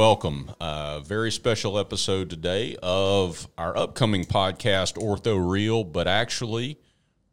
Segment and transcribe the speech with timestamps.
[0.00, 0.50] welcome.
[0.62, 6.78] A very special episode today of our upcoming podcast, Ortho Real, but actually,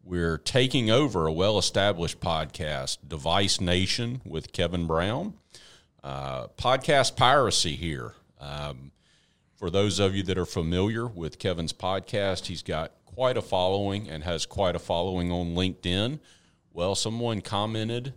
[0.03, 5.35] we're taking over a well established podcast, Device Nation, with Kevin Brown.
[6.03, 8.15] Uh, podcast piracy here.
[8.37, 8.91] Um,
[9.55, 14.09] for those of you that are familiar with Kevin's podcast, he's got quite a following
[14.09, 16.19] and has quite a following on LinkedIn.
[16.73, 18.13] Well, someone commented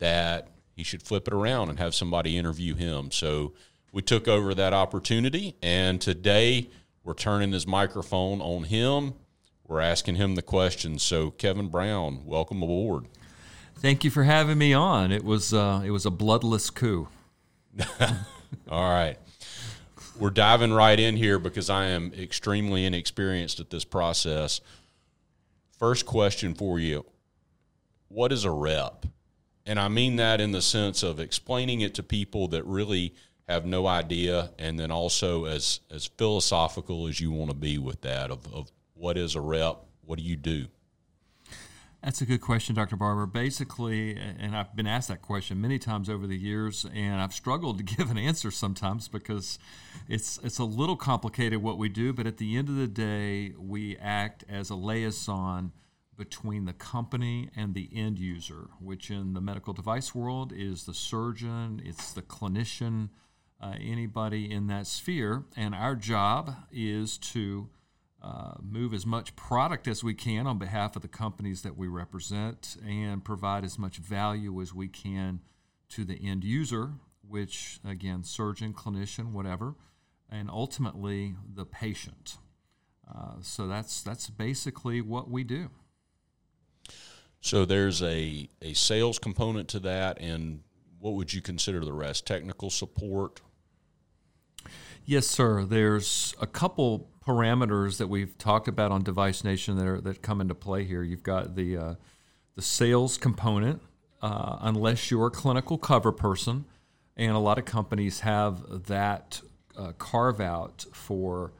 [0.00, 3.10] that he should flip it around and have somebody interview him.
[3.10, 3.54] So
[3.92, 6.68] we took over that opportunity, and today
[7.04, 9.14] we're turning his microphone on him.
[9.66, 11.02] We're asking him the questions.
[11.02, 13.06] So, Kevin Brown, welcome aboard.
[13.78, 15.12] Thank you for having me on.
[15.12, 17.08] It was uh, it was a bloodless coup.
[18.70, 19.18] All right.
[20.18, 24.62] We're diving right in here because I am extremely inexperienced at this process.
[25.78, 27.04] First question for you
[28.08, 29.06] What is a rep?
[29.66, 33.14] And I mean that in the sense of explaining it to people that really
[33.48, 38.00] have no idea, and then also as as philosophical as you want to be with
[38.02, 40.66] that of, of what is a rep, what do you do?
[42.02, 42.94] That's a good question, Dr.
[42.94, 43.26] Barber.
[43.26, 47.78] Basically, and I've been asked that question many times over the years, and I've struggled
[47.78, 49.58] to give an answer sometimes because
[50.08, 52.12] it's it's a little complicated what we do.
[52.12, 55.72] But at the end of the day, we act as a liaison
[56.16, 60.94] between the company and the end user, which in the medical device world is the
[60.94, 63.10] surgeon, it's the clinician,
[63.62, 65.44] anybody in that sphere.
[65.56, 67.68] And our job is to
[68.22, 71.86] uh, move as much product as we can on behalf of the companies that we
[71.86, 75.40] represent and provide as much value as we can
[75.90, 76.94] to the end user,
[77.26, 79.74] which again, surgeon, clinician, whatever,
[80.30, 82.38] and ultimately the patient.
[83.08, 85.70] Uh, so that's that's basically what we do.
[87.40, 90.62] So there's a, a sales component to that, and
[90.98, 92.26] what would you consider the rest?
[92.26, 93.40] Technical support?
[95.08, 95.64] Yes, sir.
[95.64, 100.40] There's a couple parameters that we've talked about on Device Nation that are, that come
[100.40, 101.04] into play here.
[101.04, 101.94] You've got the uh,
[102.56, 103.80] the sales component,
[104.20, 106.64] uh, unless you're a clinical cover person,
[107.16, 109.40] and a lot of companies have that
[109.78, 111.52] uh, carve out for,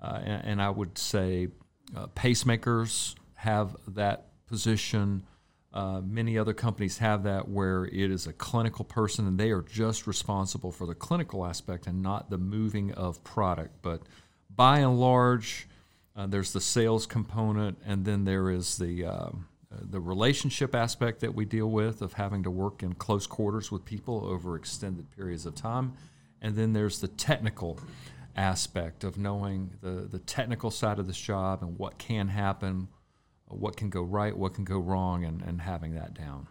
[0.00, 1.48] uh, and, and, I would say
[1.94, 5.24] uh, pacemakers have that position.
[5.74, 9.60] Uh, many other companies have that where it is a clinical person and they are
[9.60, 13.82] just responsible for the clinical aspect and not the moving of product.
[13.82, 14.02] But
[14.54, 15.66] by and large,
[16.16, 19.30] uh, there's the sales component, and then there is the uh,
[19.70, 23.84] the relationship aspect that we deal with of having to work in close quarters with
[23.84, 25.94] people over extended periods of time,
[26.40, 27.80] and then there's the technical
[28.36, 32.86] aspect of knowing the the technical side of this job and what can happen,
[33.54, 36.48] what can go right, what can go wrong, and, and having that down.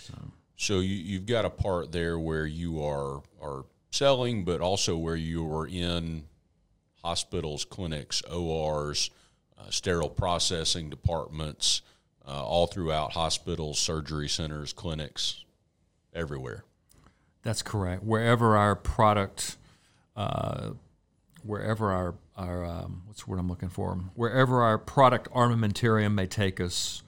[0.00, 0.14] So,
[0.56, 5.16] so you, you've got a part there where you are are selling, but also where
[5.16, 6.24] you are in
[7.02, 9.10] hospitals, clinics, ORs,
[9.58, 11.82] uh, sterile processing departments,
[12.26, 15.44] uh, all throughout hospitals, surgery centers, clinics,
[16.14, 16.64] everywhere.
[17.42, 18.04] That's correct.
[18.04, 19.56] Wherever our product,
[20.16, 20.70] uh,
[21.42, 23.94] wherever our our um, what's the word I'm looking for?
[24.14, 27.02] Wherever our product armamentarium may take us,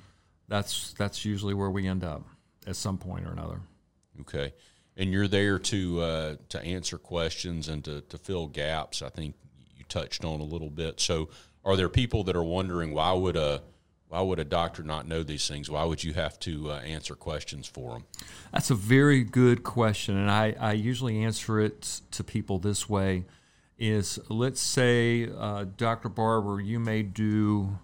[0.48, 2.22] that's that's usually where we end up
[2.66, 3.60] at some point or another.
[4.20, 4.52] Okay,
[4.96, 9.02] and you're there to uh, to answer questions and to, to fill gaps.
[9.02, 9.34] I think
[9.76, 11.00] you touched on a little bit.
[11.00, 11.30] So,
[11.64, 13.62] are there people that are wondering why would a
[14.08, 15.70] why would a doctor not know these things?
[15.70, 18.04] Why would you have to uh, answer questions for them?
[18.52, 23.24] That's a very good question, and I, I usually answer it to people this way
[23.88, 26.08] is let's say, uh, Dr.
[26.08, 27.78] Barber, you may do,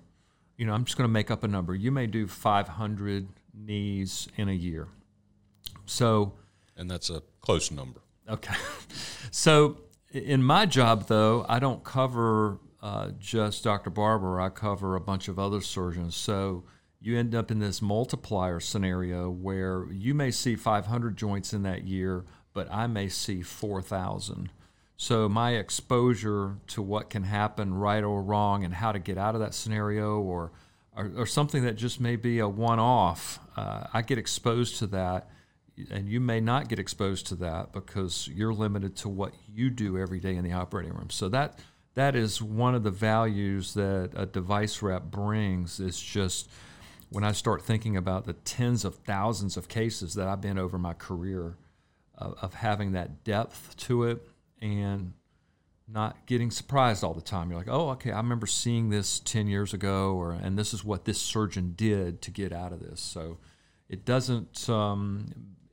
[0.57, 1.75] you know, I'm just going to make up a number.
[1.75, 4.89] You may do 500 knees in a year.
[5.87, 6.33] So,
[6.77, 8.01] and that's a close number.
[8.29, 8.55] Okay.
[9.31, 9.79] so,
[10.11, 13.91] in my job, though, I don't cover uh, just Dr.
[13.91, 16.17] Barber, I cover a bunch of other surgeons.
[16.17, 16.65] So,
[16.99, 21.87] you end up in this multiplier scenario where you may see 500 joints in that
[21.87, 24.51] year, but I may see 4,000
[25.03, 29.35] so my exposure to what can happen right or wrong and how to get out
[29.35, 30.53] of that scenario or
[30.95, 35.31] or, or something that just may be a one-off, uh, I get exposed to that,
[35.91, 39.97] and you may not get exposed to that because you're limited to what you do
[39.97, 41.09] every day in the operating room.
[41.09, 41.59] So that
[41.95, 45.81] that is one of the values that a device rep brings.
[45.81, 46.51] Is just
[47.09, 50.77] when I start thinking about the tens of thousands of cases that I've been over
[50.77, 51.57] my career
[52.19, 54.30] of, of having that depth to it
[54.61, 55.13] and
[55.93, 57.51] not getting surprised all the time.
[57.51, 60.85] You're like, oh, okay, I remember seeing this 10 years ago, or and this is
[60.85, 63.01] what this surgeon did to get out of this.
[63.01, 63.39] So
[63.89, 65.27] it doesn't, um,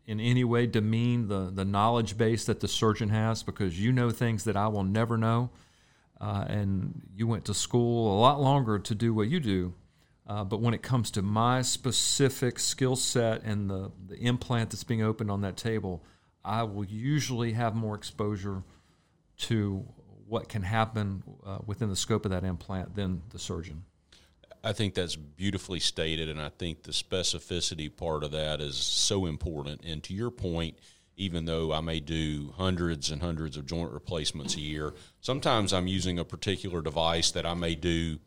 [0.06, 4.10] in any way demean the, the knowledge base that the surgeon has because you know
[4.10, 5.50] things that I will never know.
[6.20, 9.74] Uh, and you went to school a lot longer to do what you do.
[10.26, 14.84] Uh, but when it comes to my specific skill set and the, the implant that's
[14.84, 16.04] being opened on that table,
[16.44, 18.64] I will usually have more exposure
[19.38, 19.86] to
[20.28, 23.84] what can happen uh, within the scope of that implant than the surgeon.
[24.64, 29.26] I think that's beautifully stated, and I think the specificity part of that is so
[29.26, 29.82] important.
[29.86, 30.78] And to your point,
[31.16, 35.88] even though I may do hundreds and hundreds of joint replacements a year, sometimes I'm
[35.88, 38.20] using a particular device that I may do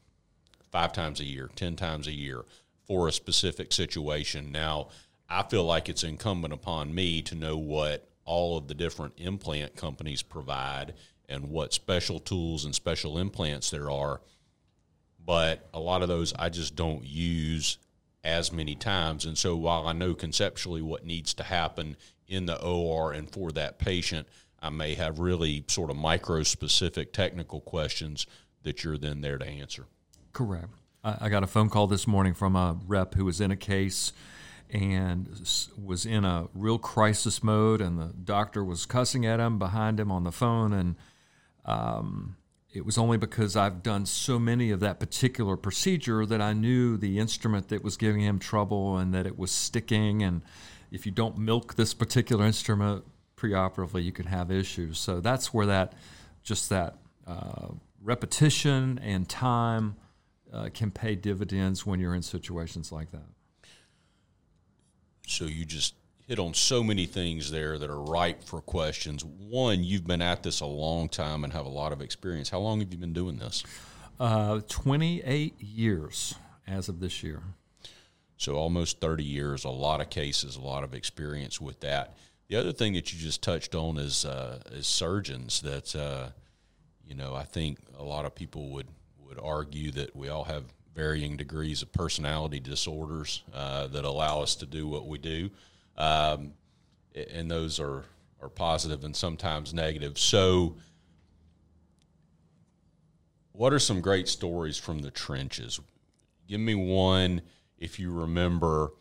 [0.72, 2.44] five times a year, 10 times a year
[2.86, 4.50] for a specific situation.
[4.50, 4.88] Now,
[5.28, 9.74] I feel like it's incumbent upon me to know what all of the different implant
[9.74, 10.94] companies provide
[11.28, 14.20] and what special tools and special implants there are.
[15.26, 17.78] But a lot of those I just don't use
[18.22, 19.24] as many times.
[19.24, 21.96] And so while I know conceptually what needs to happen
[22.28, 24.28] in the OR and for that patient,
[24.62, 28.28] I may have really sort of micro specific technical questions
[28.62, 29.86] that you're then there to answer.
[30.32, 30.68] Correct.
[31.02, 34.12] I, got a phone call this morning from a rep who was in a case
[34.72, 35.28] and
[35.82, 40.10] was in a real crisis mode, and the doctor was cussing at him behind him
[40.12, 40.96] on the phone, and
[41.64, 42.36] um,
[42.72, 46.96] it was only because I've done so many of that particular procedure that I knew
[46.96, 50.42] the instrument that was giving him trouble and that it was sticking, and
[50.90, 53.04] if you don't milk this particular instrument
[53.36, 54.98] preoperatively, you can have issues.
[54.98, 55.94] So that's where that,
[56.42, 56.96] just that
[57.26, 57.68] uh,
[58.02, 59.96] repetition and time
[60.52, 63.26] uh, can pay dividends when you're in situations like that.
[65.30, 65.94] So you just
[66.26, 69.24] hit on so many things there that are ripe for questions.
[69.24, 72.50] One, you've been at this a long time and have a lot of experience.
[72.50, 73.62] How long have you been doing this?
[74.18, 76.34] Uh, 28 years
[76.66, 77.42] as of this year.
[78.36, 82.16] So almost 30 years, a lot of cases, a lot of experience with that.
[82.48, 85.60] The other thing that you just touched on is uh, is surgeons.
[85.60, 86.30] That uh,
[87.06, 88.88] you know, I think a lot of people would
[89.24, 90.64] would argue that we all have
[91.00, 95.48] varying degrees of personality disorders uh, that allow us to do what we do,
[95.96, 96.52] um,
[97.32, 98.04] and those are
[98.42, 100.18] are positive and sometimes negative.
[100.18, 100.76] So,
[103.52, 105.80] what are some great stories from the trenches?
[106.46, 107.40] Give me one
[107.78, 108.92] if you remember.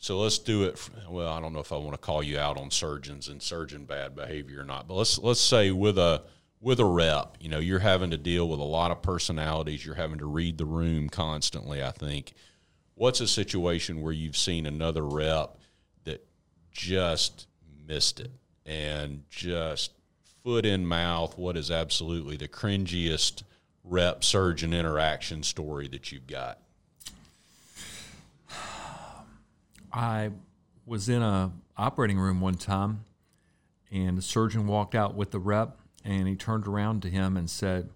[0.00, 0.78] So let's do it.
[1.08, 3.84] Well, I don't know if I want to call you out on surgeons and surgeon
[3.84, 6.22] bad behavior or not, but let's let's say with a
[6.60, 9.84] with a rep, you know, you're having to deal with a lot of personalities.
[9.84, 11.82] You're having to read the room constantly.
[11.82, 12.32] I think.
[12.94, 15.56] What's a situation where you've seen another rep
[16.02, 16.26] that
[16.72, 17.46] just
[17.86, 18.32] missed it
[18.66, 19.92] and just
[20.42, 21.38] foot in mouth?
[21.38, 23.44] What is absolutely the cringiest
[23.84, 26.58] rep surgeon interaction story that you've got?
[29.92, 30.30] I
[30.84, 33.04] was in a operating room one time,
[33.92, 37.48] and the surgeon walked out with the rep and he turned around to him and
[37.48, 37.90] said,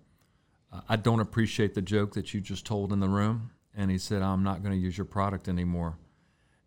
[0.88, 3.50] I don't appreciate the joke that you just told in the room.
[3.74, 5.98] And he said, I'm not going to use your product anymore.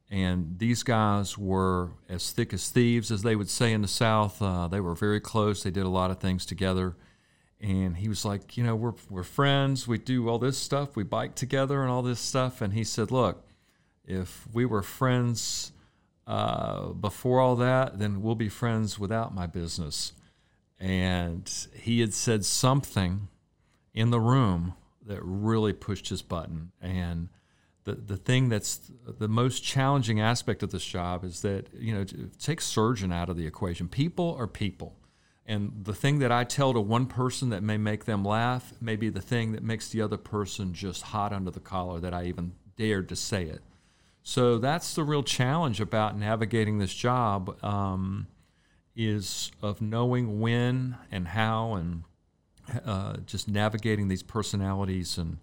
[0.09, 4.41] And these guys were as thick as thieves, as they would say in the South.
[4.41, 5.63] Uh, they were very close.
[5.63, 6.95] They did a lot of things together.
[7.59, 9.87] And he was like, You know, we're, we're friends.
[9.87, 10.95] We do all this stuff.
[10.95, 12.61] We bike together and all this stuff.
[12.61, 13.47] And he said, Look,
[14.05, 15.71] if we were friends
[16.27, 20.13] uh, before all that, then we'll be friends without my business
[20.79, 23.27] and he had said something
[23.93, 24.73] in the room
[25.05, 26.71] that really pushed his button.
[26.81, 27.29] And
[27.85, 32.05] the, the thing that's the most challenging aspect of this job is that you know
[32.39, 33.87] take surgeon out of the equation.
[33.87, 34.95] People are people.
[35.47, 38.95] And the thing that i tell to one person that may make them laugh may
[38.95, 42.25] be the thing that makes the other person just hot under the collar that i
[42.25, 43.61] even dared to say it.
[44.23, 47.63] So that's the real challenge about navigating this job.
[47.63, 48.25] Um,
[48.95, 52.03] is of knowing when and how and
[52.85, 55.37] uh, just navigating these personalities and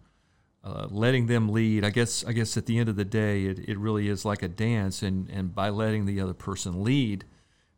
[0.64, 1.85] uh, letting them lead.
[1.85, 4.42] I guess I guess at the end of the day, it, it really is like
[4.42, 7.25] a dance, and, and by letting the other person lead,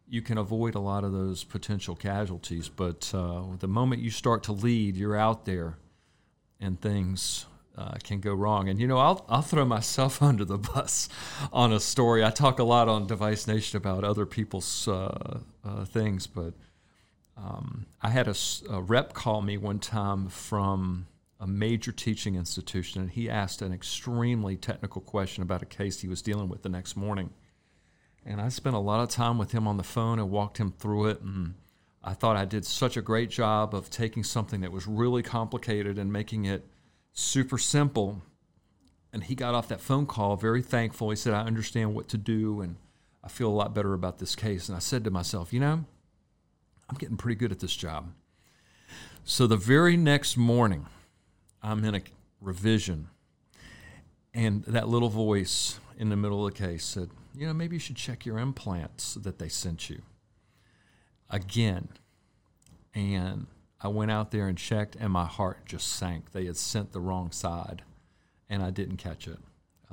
[0.06, 2.68] you can avoid a lot of those potential casualties.
[2.68, 5.78] But uh, the moment you start to lead, you're out there,
[6.60, 8.68] and things uh, can go wrong.
[8.68, 11.08] And you know, I'll I'll throw myself under the bus
[11.52, 12.24] on a story.
[12.24, 16.54] I talk a lot on Device Nation about other people's uh, uh, things, but
[17.36, 18.34] um, I had a,
[18.70, 21.08] a, rep call me one time from
[21.40, 26.08] a major teaching institution, and he asked an extremely technical question about a case he
[26.08, 27.30] was dealing with the next morning.
[28.24, 30.72] And I spent a lot of time with him on the phone and walked him
[30.72, 31.54] through it and.
[32.06, 35.98] I thought I did such a great job of taking something that was really complicated
[35.98, 36.62] and making it
[37.14, 38.20] super simple.
[39.12, 41.08] And he got off that phone call very thankful.
[41.10, 42.76] He said, I understand what to do and
[43.22, 44.68] I feel a lot better about this case.
[44.68, 45.84] And I said to myself, you know,
[46.90, 48.12] I'm getting pretty good at this job.
[49.24, 50.86] So the very next morning,
[51.62, 52.02] I'm in a
[52.42, 53.08] revision,
[54.34, 57.80] and that little voice in the middle of the case said, you know, maybe you
[57.80, 60.02] should check your implants that they sent you.
[61.30, 61.88] Again.
[62.94, 63.46] And
[63.84, 66.32] I went out there and checked, and my heart just sank.
[66.32, 67.82] They had sent the wrong side,
[68.48, 69.38] and I didn't catch it.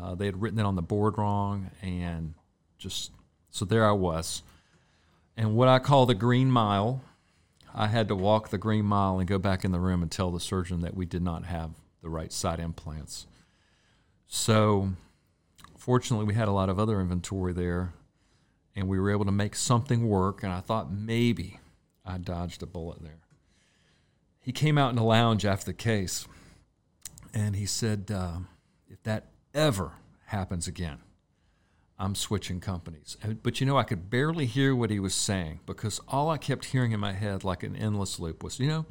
[0.01, 2.33] Uh, they had written it on the board wrong, and
[2.77, 3.11] just
[3.49, 4.43] so there I was.
[5.35, 7.01] And what I call the green mile,
[7.75, 10.31] I had to walk the green mile and go back in the room and tell
[10.31, 11.71] the surgeon that we did not have
[12.01, 13.27] the right side implants.
[14.25, 14.91] So,
[15.77, 17.91] fortunately, we had a lot of other inventory there,
[18.73, 20.43] and we were able to make something work.
[20.43, 21.59] And I thought maybe
[22.05, 23.19] I dodged a bullet there
[24.41, 26.27] he came out in the lounge after the case
[27.33, 28.39] and he said, uh,
[28.89, 29.93] if that ever
[30.25, 30.99] happens again,
[31.97, 33.15] I'm switching companies.
[33.43, 36.65] But you know, I could barely hear what he was saying because all I kept
[36.65, 38.85] hearing in my head, like an endless loop, was, you know,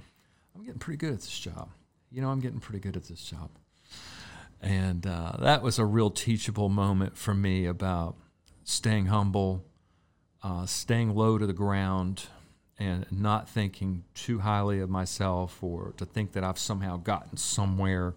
[0.55, 1.71] I'm getting pretty good at this job.
[2.13, 3.51] You know, I'm getting pretty good at this job.
[4.63, 8.17] And uh, that was a real teachable moment for me about
[8.63, 9.65] staying humble,
[10.43, 12.27] uh, staying low to the ground,
[12.81, 18.15] and not thinking too highly of myself or to think that I've somehow gotten somewhere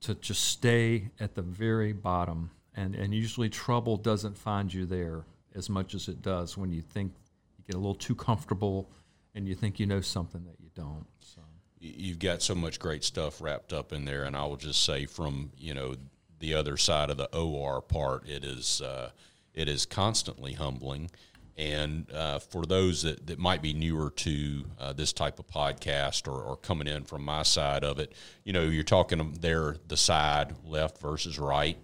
[0.00, 2.50] to just stay at the very bottom.
[2.74, 6.80] And, and usually trouble doesn't find you there as much as it does when you
[6.80, 7.12] think
[7.58, 8.90] you get a little too comfortable
[9.34, 11.06] and you think you know something that you don't.
[11.20, 11.42] So.
[11.78, 15.04] You've got so much great stuff wrapped up in there, and I will just say
[15.04, 15.96] from you know
[16.38, 19.10] the other side of the OR part, it is uh,
[19.52, 21.10] it is constantly humbling
[21.56, 26.26] and uh, for those that, that might be newer to uh, this type of podcast
[26.26, 29.96] or, or, coming in from my side of it, you know, you're talking there the
[29.96, 31.78] side left versus right.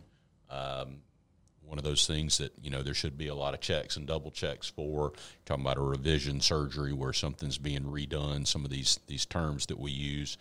[0.50, 1.02] Um,
[1.70, 4.04] one of those things that you know there should be a lot of checks and
[4.04, 5.12] double checks for.
[5.12, 5.12] You're
[5.44, 8.44] talking about a revision surgery where something's being redone.
[8.44, 10.36] Some of these these terms that we use,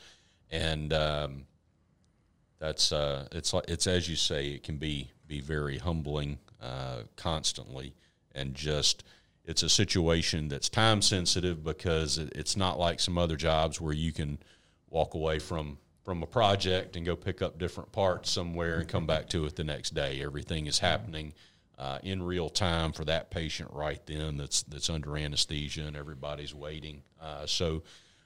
[0.49, 1.45] and um,
[2.57, 7.93] that's uh, it's it's as you say, it can be be very humbling uh, constantly,
[8.33, 9.03] and just
[9.49, 14.13] it's a situation that's time sensitive because it's not like some other jobs where you
[14.13, 14.37] can
[14.91, 19.07] walk away from from a project and go pick up different parts somewhere and come
[19.07, 20.21] back to it the next day.
[20.21, 21.33] Everything is happening
[21.79, 24.37] uh, in real time for that patient right then.
[24.37, 27.01] That's that's under anesthesia and everybody's waiting.
[27.19, 27.81] Uh, so.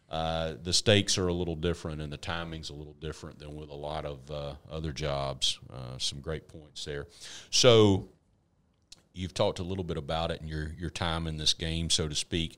[0.09, 3.71] Uh, the stakes are a little different and the timing's a little different than with
[3.71, 5.57] a lot of uh, other jobs.
[5.73, 7.07] Uh, some great points there.
[7.49, 8.09] So,
[9.13, 12.07] you've talked a little bit about it and your your time in this game, so
[12.07, 12.57] to speak.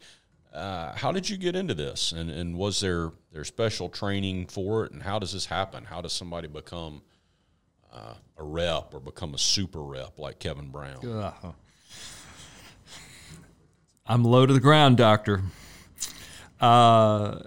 [0.53, 4.85] Uh, how did you get into this, and, and was there there special training for
[4.85, 5.83] it, and how does this happen?
[5.83, 7.01] How does somebody become
[7.91, 11.05] uh, a rep or become a super rep like Kevin Brown?
[11.05, 11.33] Uh,
[14.07, 15.41] I'm low to the ground, doctor.
[16.61, 17.39] Uh,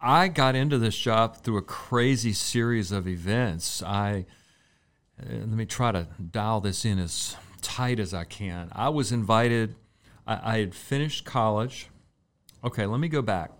[0.00, 3.82] I got into this job through a crazy series of events.
[3.82, 4.26] I
[5.20, 8.68] uh, let me try to dial this in as tight as I can.
[8.72, 9.74] I was invited,
[10.26, 11.88] I, I had finished college.
[12.64, 13.52] Okay, let me go back.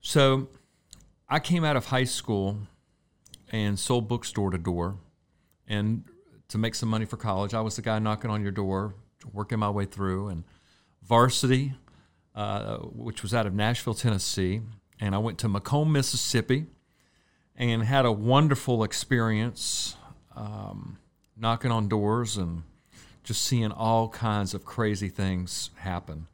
[0.00, 0.48] So
[1.28, 2.58] I came out of high school
[3.50, 4.96] and sold bookstore to door.
[5.68, 6.04] And
[6.48, 8.94] to make some money for college, I was the guy knocking on your door,
[9.32, 10.28] working my way through.
[10.28, 10.44] And
[11.02, 11.74] varsity,
[12.34, 14.60] uh, which was out of Nashville, Tennessee.
[15.00, 16.66] And I went to McComb, Mississippi,
[17.56, 19.96] and had a wonderful experience.
[20.34, 20.98] Um,
[21.36, 22.62] knocking on doors and
[23.22, 26.26] just seeing all kinds of crazy things happen.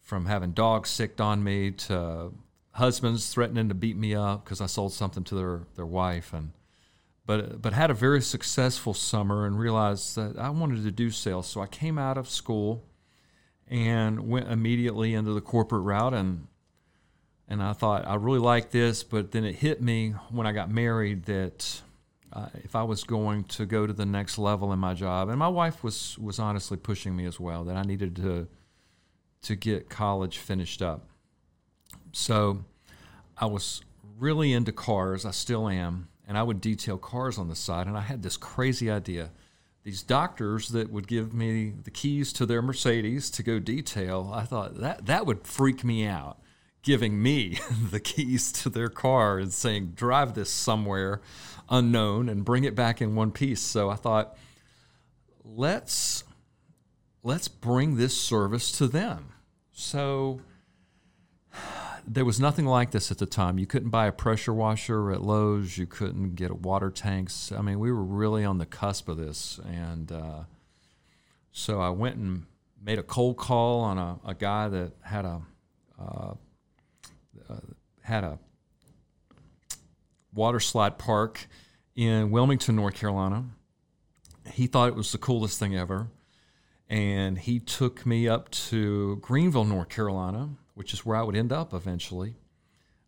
[0.00, 2.32] From having dogs sicked on me to
[2.72, 6.52] husbands threatening to beat me up because I sold something to their, their wife and
[7.26, 11.46] but but had a very successful summer and realized that I wanted to do sales.
[11.46, 12.82] So I came out of school
[13.68, 16.46] and went immediately into the corporate route and
[17.46, 20.70] and I thought I really like this but then it hit me when I got
[20.70, 21.82] married that
[22.32, 25.38] uh, if I was going to go to the next level in my job, and
[25.38, 28.46] my wife was was honestly pushing me as well that I needed to
[29.42, 31.06] to get college finished up.
[32.12, 32.64] So
[33.36, 33.82] I was
[34.18, 35.24] really into cars.
[35.24, 37.86] I still am, and I would detail cars on the side.
[37.86, 39.30] And I had this crazy idea:
[39.82, 44.30] these doctors that would give me the keys to their Mercedes to go detail.
[44.32, 46.38] I thought that that would freak me out
[46.82, 47.58] giving me
[47.90, 51.20] the keys to their car and saying, drive this somewhere
[51.70, 53.60] unknown and bring it back in one piece.
[53.60, 54.36] So I thought,
[55.44, 56.24] let's
[57.22, 59.32] let's bring this service to them.
[59.72, 60.40] So
[62.06, 63.58] there was nothing like this at the time.
[63.58, 65.78] You couldn't buy a pressure washer at Lowe's.
[65.78, 67.52] You couldn't get water tanks.
[67.52, 70.44] I mean, we were really on the cusp of this, and uh,
[71.52, 72.46] So I went and
[72.80, 75.42] made a cold call on a, a guy that had a
[75.98, 76.34] uh,
[77.48, 77.56] uh,
[78.02, 78.38] had a
[80.32, 81.46] water slide park
[81.94, 83.44] in Wilmington, North Carolina.
[84.52, 86.08] He thought it was the coolest thing ever.
[86.88, 91.52] And he took me up to Greenville, North Carolina, which is where I would end
[91.52, 92.34] up eventually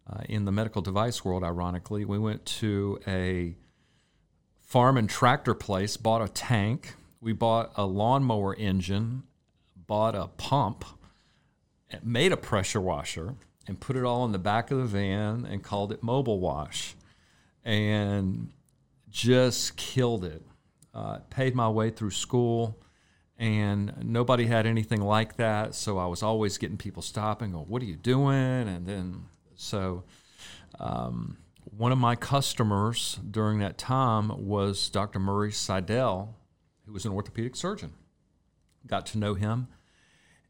[0.08, 2.04] uh, in the medical device world, ironically.
[2.04, 3.56] We went to a
[4.60, 6.94] farm and tractor place, bought a tank.
[7.20, 9.24] We bought a lawnmower engine,
[9.76, 10.84] bought a pump,
[12.02, 13.34] made a pressure washer,
[13.66, 16.94] and put it all in the back of the van and called it Mobile Wash.
[17.64, 18.50] And
[19.10, 20.42] just killed it.
[20.94, 22.82] Uh, paid my way through school
[23.42, 25.74] and nobody had anything like that.
[25.74, 29.24] So I was always getting people stopping, "Oh, what are you doing?" And then
[29.56, 30.04] so
[30.78, 35.18] um, one of my customers during that time was Dr.
[35.18, 36.36] Murray Seidel,
[36.86, 37.92] who was an orthopedic surgeon.
[38.86, 39.66] Got to know him,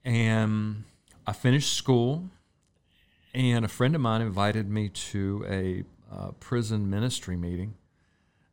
[0.05, 0.85] and
[1.27, 2.29] I finished school.
[3.35, 7.75] And a friend of mine invited me to a uh, prison ministry meeting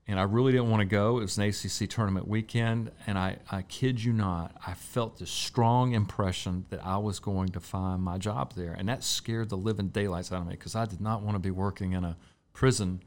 [0.09, 1.19] and I really didn't want to go.
[1.19, 5.29] It was an ACC tournament weekend, and I, I kid you not, I felt this
[5.29, 9.55] strong impression that I was going to find my job there, and that scared the
[9.55, 12.17] living daylights out of me because I did not want to be working in a
[12.53, 13.03] prison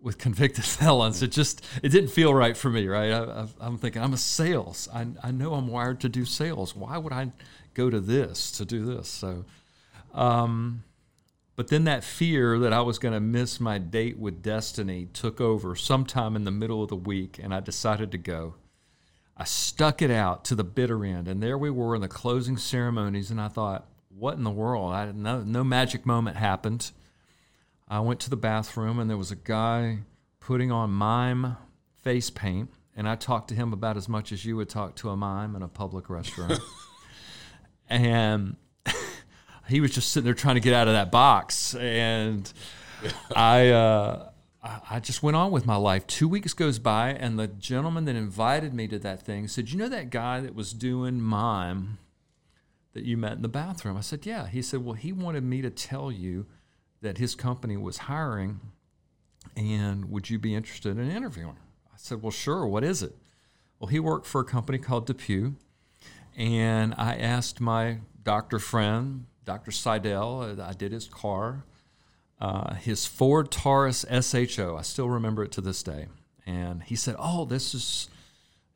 [0.00, 1.22] with convicted felons.
[1.22, 3.12] It just it didn't feel right for me, right?
[3.12, 4.88] I, am thinking I'm a sales.
[4.94, 6.74] I, I know I'm wired to do sales.
[6.74, 7.32] Why would I
[7.74, 9.10] go to this to do this?
[9.10, 9.44] So.
[10.14, 10.84] Um,
[11.56, 15.40] but then that fear that I was going to miss my date with destiny took
[15.40, 18.54] over sometime in the middle of the week, and I decided to go.
[19.36, 22.56] I stuck it out to the bitter end, and there we were in the closing
[22.56, 24.92] ceremonies, and I thought, what in the world?
[24.92, 26.90] I no, no magic moment happened.
[27.88, 30.00] I went to the bathroom, and there was a guy
[30.40, 31.56] putting on mime
[32.02, 35.10] face paint, and I talked to him about as much as you would talk to
[35.10, 36.60] a mime in a public restaurant.
[37.88, 38.56] and
[39.68, 42.50] he was just sitting there trying to get out of that box, and
[43.36, 43.70] I.
[43.70, 44.30] Uh,
[44.88, 46.06] I just went on with my life.
[46.06, 49.76] Two weeks goes by, and the gentleman that invited me to that thing said, "You
[49.76, 51.98] know that guy that was doing mime
[52.94, 55.60] that you met in the bathroom?" I said, "Yeah." He said, "Well, he wanted me
[55.60, 56.46] to tell you
[57.02, 58.60] that his company was hiring,
[59.54, 61.58] and would you be interested in interviewing?"
[61.92, 62.66] I said, "Well, sure.
[62.66, 63.14] What is it?"
[63.78, 65.56] Well, he worked for a company called DePuy,
[66.38, 69.70] and I asked my doctor friend, Dr.
[69.70, 70.40] Seidel.
[70.40, 71.64] Uh, I did his car.
[72.40, 74.76] Uh, his Ford Taurus SHO.
[74.76, 76.06] I still remember it to this day.
[76.46, 78.08] And he said, "Oh, this is."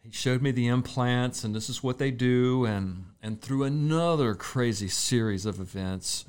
[0.00, 2.64] He showed me the implants, and this is what they do.
[2.64, 6.24] And and through another crazy series of events,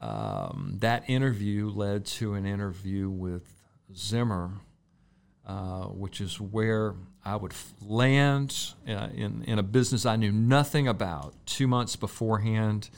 [0.00, 3.44] um, that interview led to an interview with
[3.94, 4.50] Zimmer,
[5.46, 7.52] uh, which is where I would
[7.82, 12.90] land uh, in, in a business I knew nothing about two months beforehand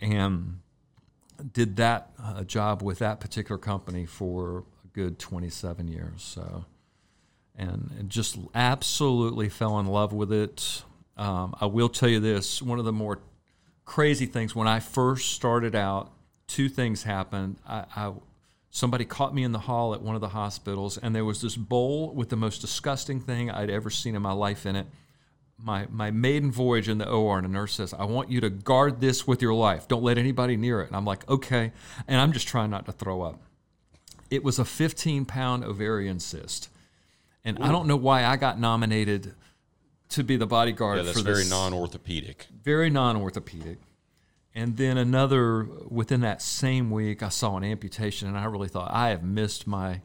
[0.00, 0.60] and
[1.52, 6.22] did that uh, job with that particular company for a good 27 years.
[6.22, 6.64] So,
[7.56, 10.82] and, and just absolutely fell in love with it.
[11.16, 13.20] Um, I will tell you this: one of the more
[13.84, 16.12] crazy things when I first started out,
[16.46, 17.56] two things happened.
[17.66, 18.12] I, I
[18.70, 21.56] somebody caught me in the hall at one of the hospitals, and there was this
[21.56, 24.86] bowl with the most disgusting thing I'd ever seen in my life in it
[25.58, 28.50] my, my maiden voyage in the OR, and the nurse says, I want you to
[28.50, 29.88] guard this with your life.
[29.88, 30.88] Don't let anybody near it.
[30.88, 31.72] And I'm like, okay.
[32.06, 33.40] And I'm just trying not to throw up.
[34.30, 36.68] It was a 15 pound ovarian cyst.
[37.44, 37.62] And Ooh.
[37.62, 39.34] I don't know why I got nominated
[40.10, 41.50] to be the bodyguard yeah, that's for very this.
[41.50, 42.46] non orthopedic.
[42.62, 43.78] Very non orthopedic.
[44.56, 48.92] And then another, within that same week, I saw an amputation, and I really thought,
[48.92, 50.00] I have missed my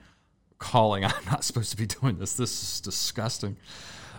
[0.57, 1.05] calling.
[1.05, 2.33] I'm not supposed to be doing this.
[2.33, 3.57] This is disgusting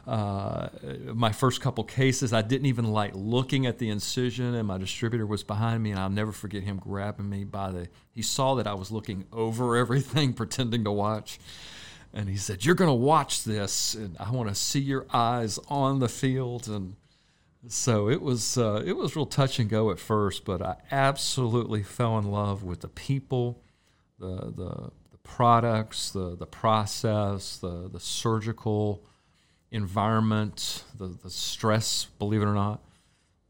[0.07, 0.69] uh,
[1.15, 5.27] my first couple cases, I didn't even like looking at the incision, and my distributor
[5.27, 7.89] was behind me, and I'll never forget him grabbing me by the.
[8.11, 11.39] He saw that I was looking over everything, pretending to watch,
[12.15, 15.59] and he said, "You're going to watch this, and I want to see your eyes
[15.69, 16.97] on the field." And
[17.69, 18.57] so it was.
[18.57, 22.63] Uh, it was real touch and go at first, but I absolutely fell in love
[22.63, 23.63] with the people,
[24.19, 29.05] the the, the products, the the process, the the surgical
[29.71, 32.83] environment, the, the stress, believe it or not,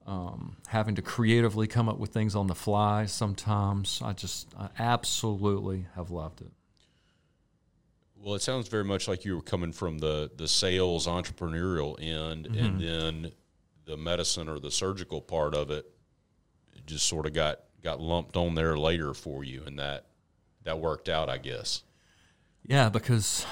[0.06, 4.00] um, having to creatively come up with things on the fly sometimes.
[4.04, 6.50] I just I absolutely have loved it.
[8.16, 12.46] Well, it sounds very much like you were coming from the, the sales entrepreneurial end,
[12.46, 12.64] mm-hmm.
[12.64, 13.32] and then
[13.86, 15.90] the medicine or the surgical part of it,
[16.74, 20.06] it just sort of got, got lumped on there later for you, and that
[20.64, 21.82] that worked out, I guess.
[22.66, 23.46] Yeah, because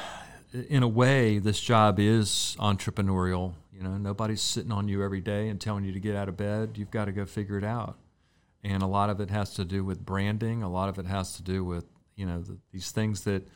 [0.52, 3.54] in a way, this job is entrepreneurial.
[3.72, 6.37] You know, nobody's sitting on you every day and telling you to get out of
[6.37, 6.72] bed.
[6.76, 7.98] You've got to go figure it out.
[8.64, 10.62] And a lot of it has to do with branding.
[10.62, 11.84] A lot of it has to do with,
[12.16, 13.46] you know, the, these things that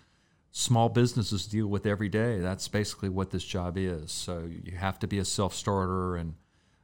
[0.53, 2.39] small businesses deal with every day.
[2.39, 4.13] That's basically what this job is.
[4.13, 6.35] So you have to be a self starter and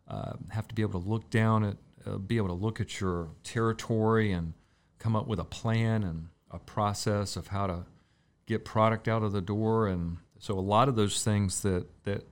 [0.08, 3.00] uh, have to be able to look down at, uh, be able to look at
[3.00, 4.54] your territory and
[4.98, 7.84] come up with a plan and a process of how to
[8.48, 9.86] get product out of the door.
[9.86, 12.26] And so a lot of those things that that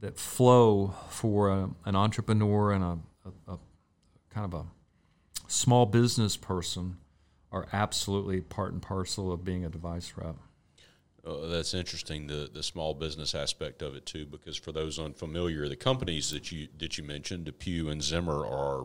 [0.00, 3.58] that flow for a, an entrepreneur and a, a, a
[4.30, 4.66] kind of a
[5.46, 6.96] small business person
[7.52, 10.36] are absolutely part and parcel of being a device rep.
[11.24, 15.68] Uh, that's interesting the the small business aspect of it too, because for those unfamiliar,
[15.68, 18.84] the companies that you that you mentioned, DePuy and Zimmer, are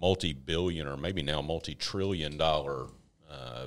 [0.00, 2.86] multi-billion or maybe now multi-trillion dollar
[3.28, 3.66] uh,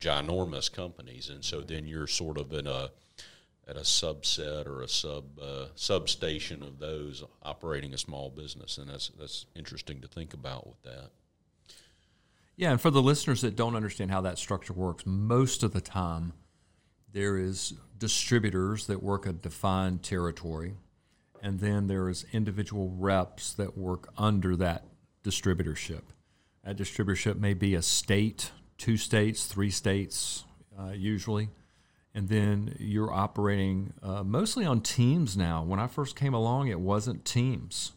[0.00, 2.90] ginormous companies, and so then you're sort of in a
[3.68, 8.88] at a subset or a sub uh, substation of those operating a small business, and
[8.88, 11.10] that's that's interesting to think about with that.
[12.56, 15.80] Yeah, and for the listeners that don't understand how that structure works, most of the
[15.80, 16.32] time
[17.12, 20.74] there is distributors that work a defined territory,
[21.42, 24.84] and then there is individual reps that work under that
[25.24, 26.02] distributorship.
[26.64, 30.44] That distributorship may be a state, two states, three states,
[30.78, 31.50] uh, usually,
[32.14, 35.62] and then you're operating uh, mostly on teams now.
[35.62, 37.92] When I first came along, it wasn't teams;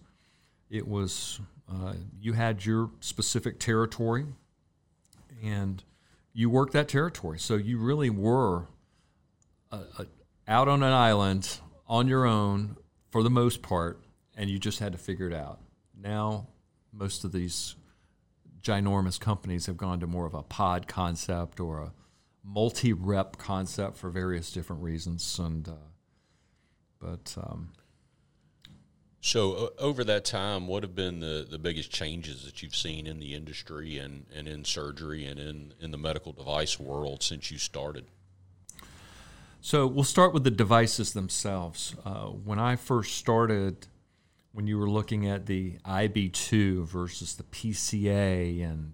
[0.69, 1.39] it was
[1.71, 4.25] uh, you had your specific territory,
[5.41, 5.81] and
[6.33, 7.39] you worked that territory.
[7.39, 8.67] So you really were
[10.47, 12.75] out on an island on your own
[13.09, 14.01] for the most part,
[14.35, 15.59] and you just had to figure it out.
[15.97, 16.47] Now,
[16.91, 17.75] most of these
[18.63, 21.93] ginormous companies have gone to more of a pod concept or a
[22.43, 25.73] multi-rep concept for various different reasons, and uh,
[26.99, 27.35] but.
[27.37, 27.69] Um,
[29.25, 33.07] so uh, over that time, what have been the, the biggest changes that you've seen
[33.07, 37.49] in the industry and, and in surgery and in, in the medical device world since
[37.49, 38.03] you started?
[39.61, 41.95] So we'll start with the devices themselves.
[42.03, 43.87] Uh, when I first started,
[44.53, 48.93] when you were looking at the IB2 versus the PCA and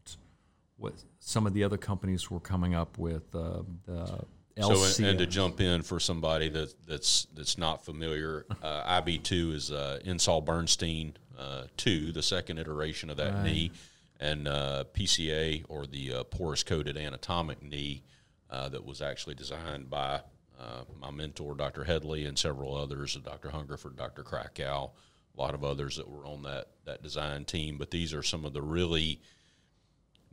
[0.77, 4.25] what some of the other companies were coming up with, uh, the
[4.57, 4.97] LCS.
[4.97, 9.71] So, and, to jump in for somebody that, that's that's not familiar, uh, IB2 is
[9.71, 13.43] uh, Burstein uh, 2, the second iteration of that right.
[13.43, 13.71] knee,
[14.19, 18.03] and uh, PCA, or the uh, porous coated anatomic knee,
[18.49, 20.21] uh, that was actually designed by
[20.59, 21.83] uh, my mentor, Dr.
[21.83, 23.49] Headley, and several others, Dr.
[23.49, 24.23] Hungerford, Dr.
[24.23, 24.91] Krackow,
[25.37, 27.77] a lot of others that were on that, that design team.
[27.77, 29.21] But these are some of the really,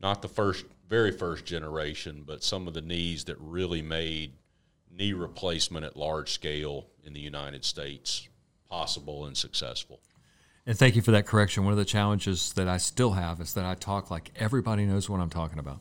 [0.00, 4.32] not the first, very first generation, but some of the knees that really made
[4.90, 8.28] knee replacement at large scale in the United States
[8.68, 10.00] possible and successful.
[10.66, 11.64] And thank you for that correction.
[11.64, 15.09] One of the challenges that I still have is that I talk like everybody knows
[15.09, 15.80] what I'm talking about.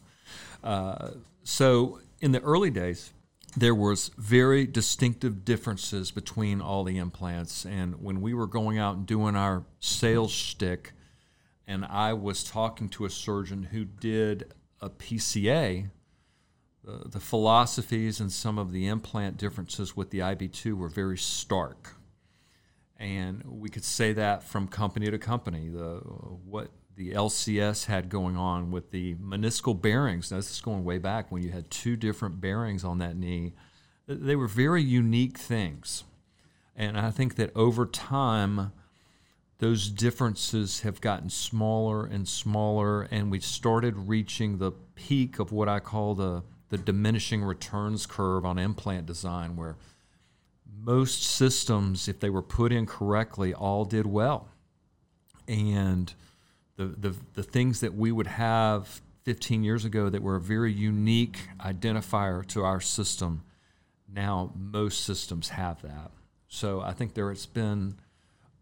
[0.64, 1.12] Uh,
[1.44, 3.12] so in the early days,
[3.58, 7.66] there was very distinctive differences between all the implants.
[7.66, 10.94] And when we were going out and doing our sales shtick
[11.68, 15.90] and i was talking to a surgeon who did a pca
[16.88, 21.96] uh, the philosophies and some of the implant differences with the ib2 were very stark.
[22.98, 25.96] And we could say that from company to company the
[26.46, 30.32] what the LCS had going on with the meniscal bearings.
[30.32, 33.54] Now, this is going way back when you had two different bearings on that knee.
[34.08, 36.04] They were very unique things.
[36.76, 38.72] And I think that over time,
[39.60, 45.70] those differences have gotten smaller and smaller, and we started reaching the peak of what
[45.70, 49.78] I call the, the diminishing returns curve on implant design, where
[50.82, 54.50] most systems, if they were put in correctly, all did well.
[55.48, 56.14] And
[56.78, 60.72] the, the, the things that we would have 15 years ago that were a very
[60.72, 63.44] unique identifier to our system,
[64.12, 66.12] now most systems have that.
[66.48, 67.96] So I think there it's been,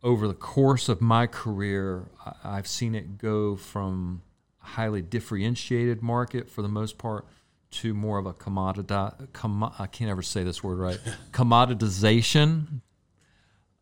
[0.01, 2.05] over the course of my career,
[2.43, 4.21] I've seen it go from
[4.61, 7.25] a highly differentiated market for the most part
[7.71, 9.27] to more of a commodity.
[9.33, 10.99] Com- I can't ever say this word right.
[11.31, 12.81] commoditization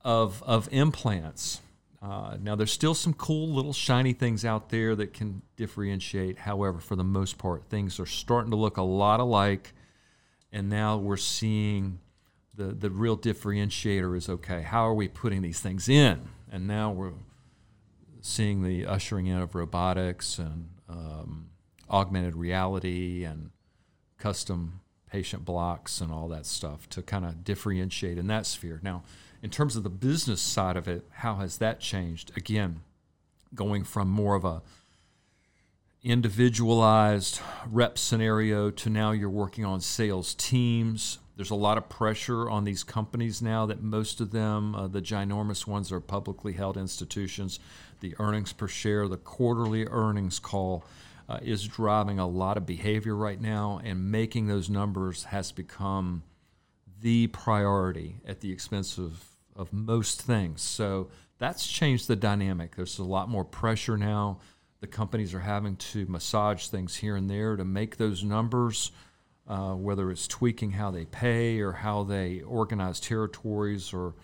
[0.04, 1.62] of of implants.
[2.02, 6.40] Uh, now, there's still some cool little shiny things out there that can differentiate.
[6.40, 9.74] However, for the most part, things are starting to look a lot alike.
[10.52, 12.00] And now we're seeing
[12.56, 16.22] the, the real differentiator is okay, how are we putting these things in?
[16.52, 17.14] And now we're
[18.22, 21.50] seeing the ushering in of robotics and um,
[21.90, 23.52] augmented reality and
[24.18, 28.80] custom patient blocks and all that stuff to kind of differentiate in that sphere.
[28.82, 29.04] Now,
[29.42, 32.32] in terms of the business side of it, how has that changed?
[32.38, 32.82] Again,
[33.54, 34.62] going from more of a
[36.04, 41.20] individualized rep scenario to now you're working on sales teams.
[41.36, 45.02] There's a lot of pressure on these companies now that most of them, uh, the
[45.02, 47.60] ginormous ones, are publicly held institutions.
[48.00, 50.84] The earnings per share, the quarterly earnings call
[51.30, 56.24] uh, is driving a lot of behavior right now, and making those numbers has become
[57.00, 59.24] the priority at the expense of,
[59.62, 60.62] of most things.
[60.62, 62.76] So that's changed the dynamic.
[62.76, 64.40] There's a lot more pressure now
[64.82, 68.92] the companies are having to massage things here and there to make those numbers,
[69.48, 74.16] uh, whether it's tweaking how they pay or how they organize territories, or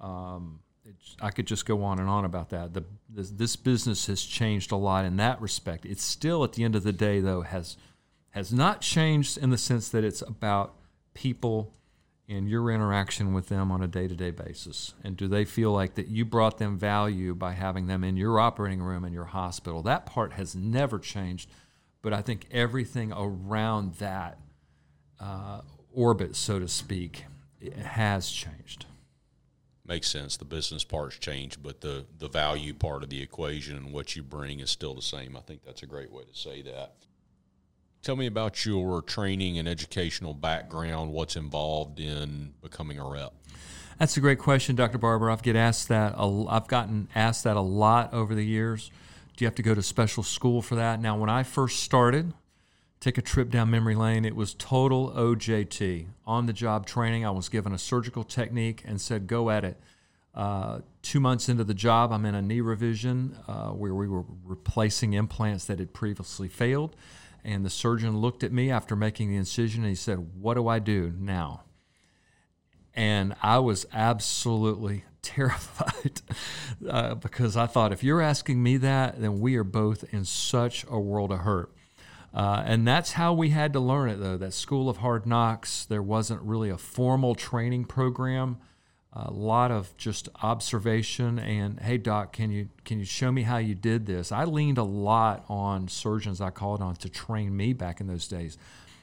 [0.00, 0.58] um,
[1.20, 2.74] I could just go on and on about that.
[2.74, 5.86] The, this, this, business has changed a lot in that respect.
[5.86, 7.76] It's still, at the end of the day, though, has
[8.30, 10.74] has not changed in the sense that it's about
[11.12, 11.74] people
[12.28, 14.94] in your interaction with them on a day-to-day basis?
[15.04, 18.38] And do they feel like that you brought them value by having them in your
[18.40, 19.82] operating room in your hospital?
[19.82, 21.50] That part has never changed
[22.02, 24.38] but i think everything around that
[25.20, 25.60] uh,
[25.92, 27.24] orbit so to speak
[27.84, 28.86] has changed.
[29.86, 30.36] Makes sense.
[30.36, 34.22] The business part's changed but the the value part of the equation and what you
[34.22, 35.36] bring is still the same.
[35.36, 36.94] I think that's a great way to say that
[38.02, 41.12] Tell me about your training and educational background.
[41.12, 43.32] What's involved in becoming a rep?
[43.96, 44.98] That's a great question, Dr.
[44.98, 45.30] Barber.
[45.30, 46.16] I've get asked that.
[46.18, 48.90] I've gotten asked that a lot over the years.
[49.36, 51.00] Do you have to go to special school for that?
[51.00, 52.34] Now, when I first started,
[52.98, 54.24] take a trip down memory lane.
[54.24, 57.24] It was total OJT, on the job training.
[57.24, 59.80] I was given a surgical technique and said, go at it.
[60.34, 64.24] Uh, two months into the job, I'm in a knee revision uh, where we were
[64.44, 66.96] replacing implants that had previously failed.
[67.44, 70.68] And the surgeon looked at me after making the incision and he said, What do
[70.68, 71.62] I do now?
[72.94, 76.20] And I was absolutely terrified
[76.88, 80.84] uh, because I thought, if you're asking me that, then we are both in such
[80.88, 81.72] a world of hurt.
[82.34, 84.36] Uh, and that's how we had to learn it, though.
[84.38, 88.58] That School of Hard Knocks, there wasn't really a formal training program
[89.14, 93.58] a lot of just observation and hey doc can you can you show me how
[93.58, 94.32] you did this?
[94.32, 98.26] I leaned a lot on surgeons i called on to train me back in those
[98.26, 98.56] days.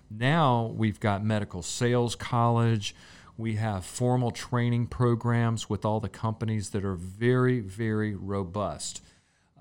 [0.09, 2.95] Now we've got medical sales college.
[3.37, 9.03] We have formal training programs with all the companies that are very very robust.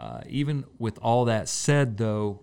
[0.00, 2.40] Uh, even with all that said though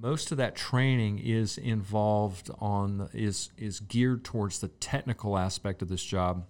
[0.00, 5.88] most of that training is involved on is is geared towards the technical aspect of
[5.88, 6.46] this job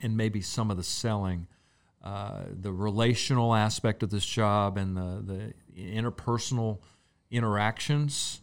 [0.00, 1.46] and maybe some of the selling.
[2.02, 5.22] Uh, the relational aspect of this job and the,
[5.74, 6.78] the interpersonal
[7.30, 8.40] interactions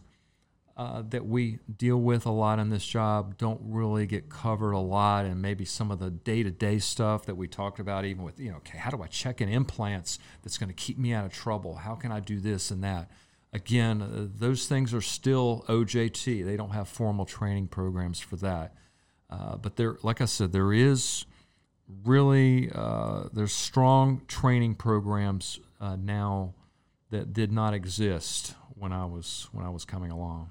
[0.76, 4.78] uh, that we deal with a lot in this job don't really get covered a
[4.78, 8.50] lot, and maybe some of the day-to-day stuff that we talked about, even with you
[8.50, 11.32] know, okay, how do I check in implants that's going to keep me out of
[11.32, 11.76] trouble?
[11.76, 13.08] How can I do this and that?
[13.52, 16.44] Again, uh, those things are still OJT.
[16.44, 18.74] They don't have formal training programs for that,
[19.30, 21.24] uh, but there, like I said, there is
[22.04, 26.54] really uh, there's strong training programs uh, now
[27.10, 30.50] that did not exist when I was when I was coming along.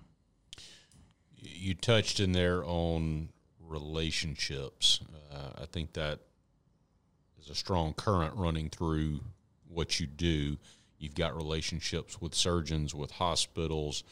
[1.37, 3.29] You touched in there on
[3.59, 5.01] relationships.
[5.31, 6.19] Uh, I think that
[7.41, 9.19] is a strong current running through
[9.67, 10.57] what you do.
[10.97, 14.03] You've got relationships with surgeons, with hospitals,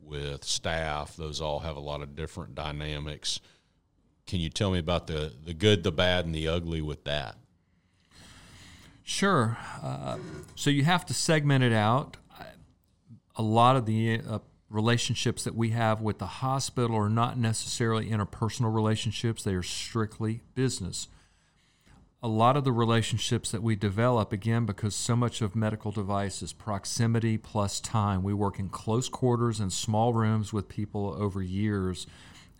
[0.00, 1.16] with staff.
[1.16, 3.40] Those all have a lot of different dynamics
[4.28, 7.36] can you tell me about the, the good, the bad, and the ugly with that?
[9.02, 9.56] Sure.
[9.82, 10.18] Uh,
[10.54, 12.18] so you have to segment it out.
[13.36, 18.10] A lot of the uh, relationships that we have with the hospital are not necessarily
[18.10, 21.08] interpersonal relationships, they are strictly business.
[22.22, 26.42] A lot of the relationships that we develop, again, because so much of medical device
[26.42, 31.40] is proximity plus time, we work in close quarters in small rooms with people over
[31.40, 32.06] years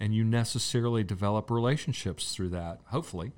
[0.00, 2.80] and you necessarily develop relationships through that.
[2.86, 3.32] Hopefully,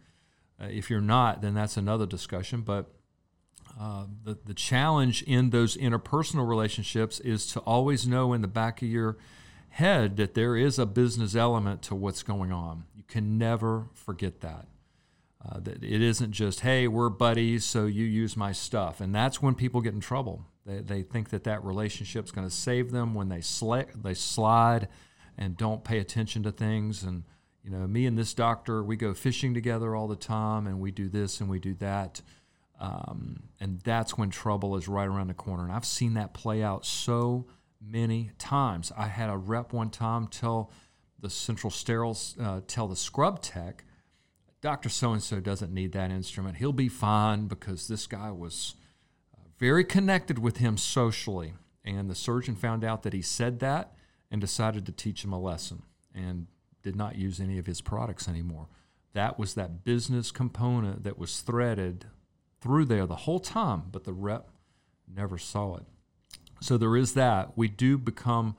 [0.61, 2.62] uh, if you're not, then that's another discussion.
[2.62, 2.90] But
[3.79, 8.83] uh, the the challenge in those interpersonal relationships is to always know in the back
[8.83, 9.16] of your
[9.70, 12.85] head that there is a business element to what's going on.
[12.94, 14.66] You can never forget that.
[15.42, 19.40] Uh, that it isn't just hey we're buddies so you use my stuff and that's
[19.40, 23.14] when people get in trouble they, they think that that relationship's going to save them
[23.14, 24.88] when they, sli- they slide
[25.40, 27.03] and don't pay attention to things.
[27.03, 27.24] And,
[27.64, 30.92] you know, me and this doctor, we go fishing together all the time and we
[30.92, 32.20] do this and we do that.
[32.79, 35.64] Um, and that's when trouble is right around the corner.
[35.64, 37.46] And I've seen that play out so
[37.81, 38.92] many times.
[38.96, 40.70] I had a rep one time tell
[41.18, 43.85] the central sterile uh, tell the scrub tech,
[44.62, 46.57] Doctor So and So doesn't need that instrument.
[46.57, 48.74] He'll be fine because this guy was
[49.35, 53.94] uh, very connected with him socially, and the surgeon found out that he said that
[54.30, 55.82] and decided to teach him a lesson
[56.14, 56.46] and
[56.82, 58.68] did not use any of his products anymore.
[59.12, 62.06] That was that business component that was threaded
[62.60, 64.50] through there the whole time, but the rep
[65.12, 65.84] never saw it.
[66.60, 67.56] So there is that.
[67.56, 68.56] We do become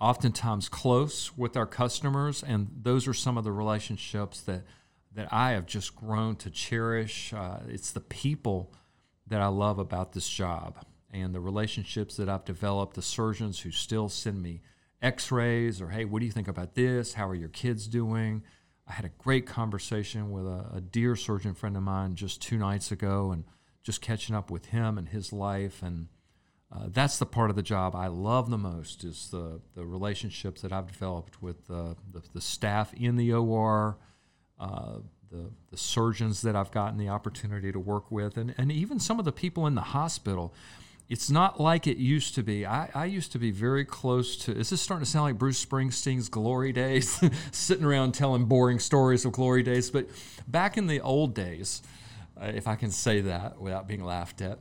[0.00, 4.64] oftentimes close with our customers, and those are some of the relationships that
[5.14, 7.34] that I have just grown to cherish.
[7.34, 8.72] Uh, it's the people
[9.26, 10.78] that I love about this job
[11.10, 12.94] and the relationships that I've developed.
[12.94, 14.62] The surgeons who still send me
[15.02, 17.14] X-rays or hey, what do you think about this?
[17.14, 18.42] How are your kids doing?
[18.86, 22.58] I had a great conversation with a, a dear surgeon friend of mine just two
[22.58, 23.44] nights ago, and
[23.82, 26.08] just catching up with him and his life and
[26.74, 30.62] uh, that's the part of the job I love the most is the, the relationships
[30.62, 31.96] that I've developed with the,
[32.32, 33.98] the, staff in the OR,
[34.58, 34.98] uh,
[35.30, 39.18] the, the surgeons that I've gotten the opportunity to work with, and, and even some
[39.18, 40.54] of the people in the hospital.
[41.12, 42.64] It's not like it used to be.
[42.64, 44.56] I, I used to be very close to.
[44.56, 47.22] Is this starting to sound like Bruce Springsteen's glory days?
[47.52, 49.90] Sitting around telling boring stories of glory days.
[49.90, 50.08] But
[50.48, 51.82] back in the old days,
[52.40, 54.58] uh, if I can say that without being laughed at,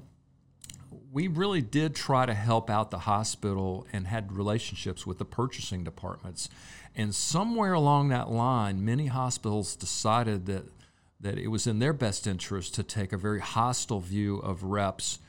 [1.10, 5.86] we really did try to help out the hospital and had relationships with the purchasing
[5.86, 6.50] departments.
[6.94, 10.66] And somewhere along that line, many hospitals decided that
[11.18, 15.20] that it was in their best interest to take a very hostile view of reps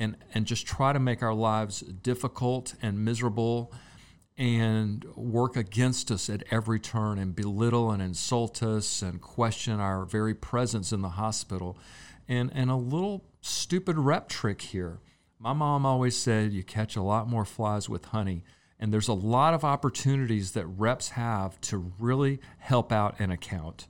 [0.00, 3.72] and, and just try to make our lives difficult and miserable
[4.36, 10.04] and work against us at every turn and belittle and insult us and question our
[10.04, 11.78] very presence in the hospital.
[12.26, 15.00] And, and a little stupid rep trick here
[15.42, 18.44] my mom always said you catch a lot more flies with honey.
[18.78, 23.88] And there's a lot of opportunities that reps have to really help out an account.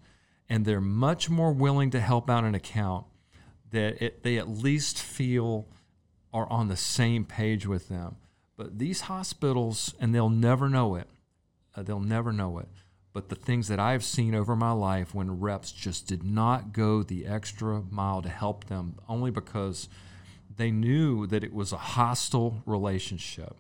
[0.49, 3.07] And they're much more willing to help out an account
[3.73, 5.67] that it, they at least feel
[6.33, 8.17] are on the same page with them.
[8.57, 11.09] But these hospitals, and they'll never know it,
[11.75, 12.69] uh, they'll never know it.
[13.13, 17.03] But the things that I've seen over my life when reps just did not go
[17.03, 19.89] the extra mile to help them, only because
[20.55, 23.57] they knew that it was a hostile relationship.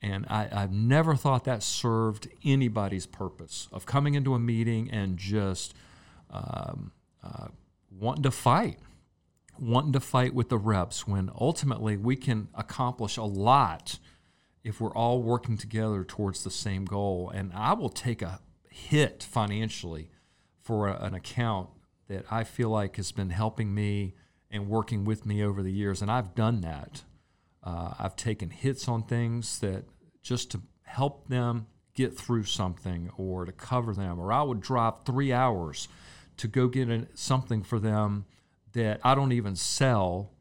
[0.00, 5.18] And I, have never thought that served anybody's purpose of coming into a meeting and
[5.18, 5.74] just
[6.30, 7.48] um, uh,
[7.90, 8.78] wanting to fight,
[9.60, 13.98] wanting to fight with the reps when ultimately we can accomplish a lot
[14.64, 17.30] if we're all working together towards the same goal.
[17.34, 20.10] And I will take a hit financially
[20.60, 21.70] for a, an account
[22.08, 24.14] that I feel like has been helping me
[24.50, 26.02] and working with me over the years.
[26.02, 27.02] And I've done that.
[27.62, 29.84] Uh, I've taken hits on things that
[30.22, 35.04] just to help them get through something or to cover them, or I would drive
[35.04, 35.88] three hours
[36.38, 38.24] to go get something for them
[38.72, 40.32] that I don't even sell.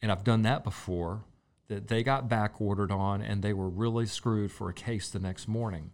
[0.00, 1.24] And I've done that before
[1.68, 5.18] that they got back ordered on and they were really screwed for a case the
[5.18, 5.90] next morning.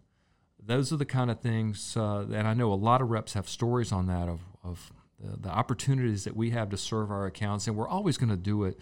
[0.66, 3.92] Those are the kind of things, uh, I know a lot of reps have stories
[3.92, 7.76] on that of, of the, the opportunities that we have to serve our accounts, and
[7.76, 8.78] we're always going to do it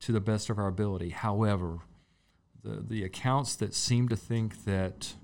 [0.00, 1.10] to the best of our ability.
[1.10, 1.78] However,
[2.62, 5.14] the, the accounts that seem to think that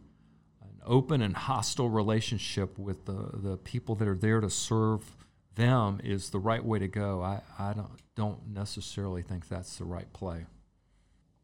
[0.63, 5.17] an open and hostile relationship with the, the people that are there to serve
[5.59, 9.85] them is the right way to go, I, I don't, don't necessarily think that's the
[9.85, 10.47] right play.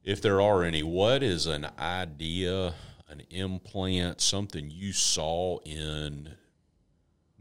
[0.03, 2.75] If there are any, what is an idea,
[3.09, 6.31] an implant, something you saw in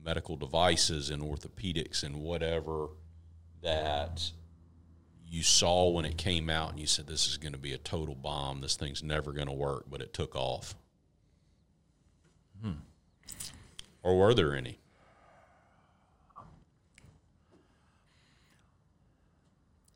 [0.04, 2.88] medical devices and orthopedics and whatever
[3.62, 4.32] that
[5.26, 7.78] you saw when it came out and you said this is going to be a
[7.78, 10.76] total bomb this thing's never going to work but it took off
[12.62, 12.74] hmm.
[14.04, 14.78] or were there any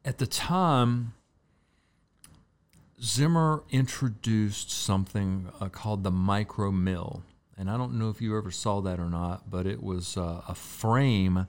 [0.08, 1.14] at the time
[3.04, 7.22] zimmer introduced something uh, called the micro mill
[7.58, 10.42] and I don't know if you ever saw that or not, but it was uh,
[10.48, 11.48] a frame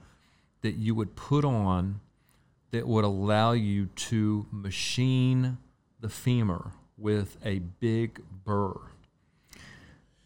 [0.62, 2.00] that you would put on
[2.70, 5.59] that would allow you to machine
[6.00, 8.74] the femur with a big burr.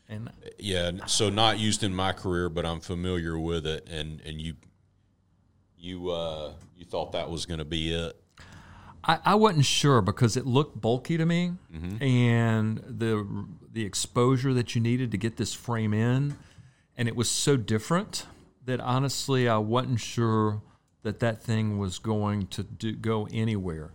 [0.08, 3.88] And yeah, so not used in my career, but I'm familiar with it.
[3.90, 4.54] And and you
[5.76, 8.21] you uh, you thought that was going to be it.
[9.05, 12.03] I, I wasn't sure because it looked bulky to me, mm-hmm.
[12.03, 16.36] and the the exposure that you needed to get this frame in,
[16.96, 18.26] and it was so different
[18.64, 20.62] that honestly I wasn't sure
[21.03, 23.90] that that thing was going to do, go anywhere,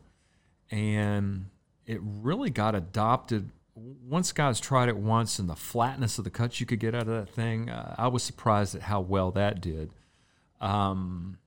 [0.70, 1.46] and
[1.86, 3.52] it really got adopted
[4.08, 7.04] once guys tried it once and the flatness of the cuts you could get out
[7.04, 9.92] of that thing, uh, I was surprised at how well that did.
[10.60, 11.38] Um,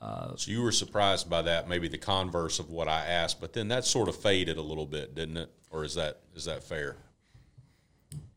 [0.00, 3.52] uh, so you were surprised by that, maybe the converse of what I asked, but
[3.52, 5.50] then that sort of faded a little bit, didn't it?
[5.70, 6.96] Or is that is that fair?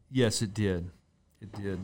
[0.09, 0.89] Yes, it did.
[1.39, 1.79] It did.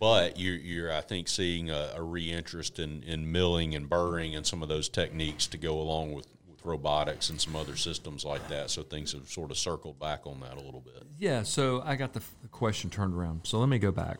[0.00, 4.46] But you're, you're I think, seeing a, a reinterest in, in milling and burring and
[4.46, 8.48] some of those techniques to go along with, with robotics and some other systems like
[8.48, 8.70] that.
[8.70, 11.02] So things have sort of circled back on that a little bit.
[11.18, 11.42] Yeah.
[11.42, 13.40] So I got the, the question turned around.
[13.44, 14.18] So let me go back.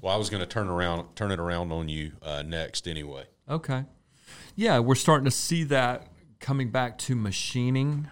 [0.00, 3.24] Well, I was going to turn around, turn it around on you uh, next, anyway.
[3.48, 3.84] Okay.
[4.56, 6.08] Yeah, we're starting to see that
[6.40, 8.08] coming back to machining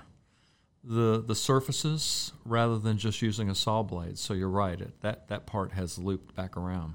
[0.85, 4.19] the the surfaces rather than just using a saw blade.
[4.19, 6.95] So you're right; it, that that part has looped back around.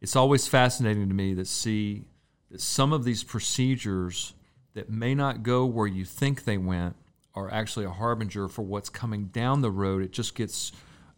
[0.00, 2.04] It's always fascinating to me that see
[2.50, 4.34] that some of these procedures
[4.74, 6.96] that may not go where you think they went
[7.34, 10.02] are actually a harbinger for what's coming down the road.
[10.02, 10.72] It just gets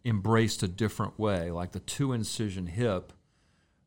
[0.04, 1.50] embraced a different way.
[1.50, 3.12] Like the two incision hip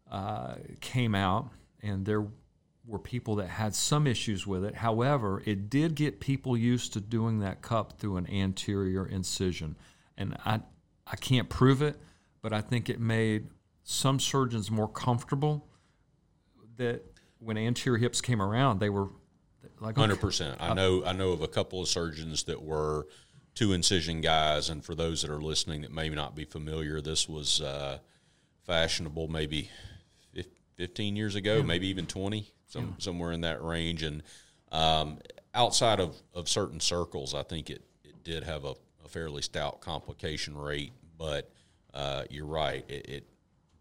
[0.09, 1.49] uh, came out,
[1.81, 2.25] and there
[2.87, 4.75] were people that had some issues with it.
[4.75, 9.75] However, it did get people used to doing that cup through an anterior incision.
[10.17, 10.61] And I,
[11.07, 11.99] I can't prove it,
[12.41, 13.47] but I think it made
[13.83, 15.67] some surgeons more comfortable
[16.77, 17.03] that
[17.39, 19.09] when anterior hips came around, they were
[19.79, 20.57] like hundred percent.
[20.59, 23.07] I know I know of a couple of surgeons that were
[23.55, 27.27] two incision guys, and for those that are listening that may not be familiar, this
[27.29, 27.99] was uh,
[28.65, 29.69] fashionable maybe
[30.77, 31.63] 15 years ago, yeah.
[31.63, 32.93] maybe even 20, some, yeah.
[32.99, 34.03] somewhere in that range.
[34.03, 34.23] And
[34.71, 35.19] um,
[35.53, 39.81] outside of, of certain circles, I think it, it did have a, a fairly stout
[39.81, 40.93] complication rate.
[41.17, 41.51] But
[41.93, 43.27] uh, you're right, it, it,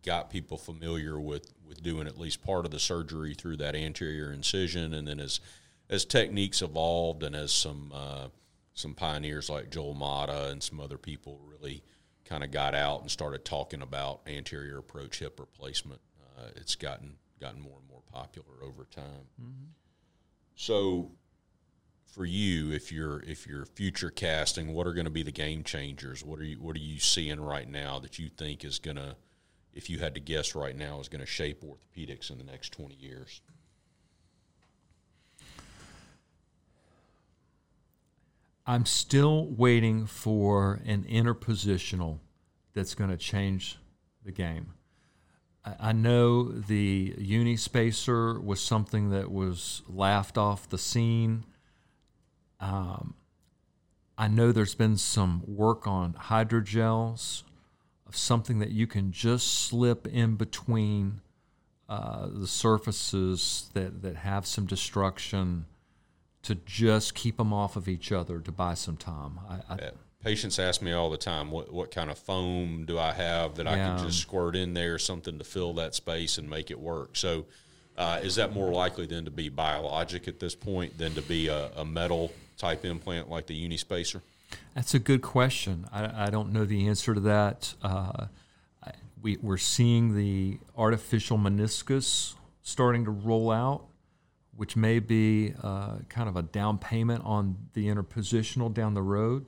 [0.05, 4.35] got people familiar with, with doing at least part of the surgery through that anterior
[4.35, 4.93] incision.
[4.93, 5.41] And then as,
[5.89, 8.29] as techniques evolved and as some, uh,
[8.75, 11.83] some pioneers like Joel Matta and some other people really
[12.27, 16.03] kind of got out and started talking about anterior approach hip replacement
[16.39, 19.27] uh, it's gotten gotten more and more popular over time.
[19.41, 19.71] Mm-hmm.
[20.55, 21.11] So,
[22.07, 25.65] for you, if you're if you're future casting, what are going to be the game
[25.65, 26.25] changers?
[26.25, 29.17] What are you what are you seeing right now that you think is going to,
[29.75, 32.71] if you had to guess right now, is going to shape orthopedics in the next
[32.71, 33.41] twenty years?
[38.67, 42.21] I'm still waiting for an interpositional
[42.73, 43.79] that's going to change
[44.25, 44.73] the game.
[45.65, 51.45] I know the Unispacer was something that was laughed off the scene.
[52.61, 53.15] Um,
[54.19, 57.45] I know there's been some work on hydrogels
[58.07, 61.21] of something that you can just slip in between
[61.89, 65.65] uh, the surfaces that, that have some destruction
[66.43, 69.41] to just keep them off of each other to buy some time.
[69.49, 69.91] I, I,
[70.25, 73.67] patients ask me all the time, what what kind of foam do I have that
[73.67, 73.73] yeah.
[73.73, 77.17] I can just squirt in there, something to fill that space and make it work.
[77.17, 77.45] So,
[77.97, 81.49] uh, is that more likely than to be biologic at this point than to be
[81.49, 84.23] a, a metal type implant like the Unispacer?
[84.75, 85.87] That's a good question.
[85.93, 87.75] I, I don't know the answer to that.
[87.83, 88.27] Uh,
[89.23, 93.85] we, we're seeing the artificial meniscus starting to roll out,
[94.55, 99.47] which may be uh, kind of a down payment on the interpositional down the road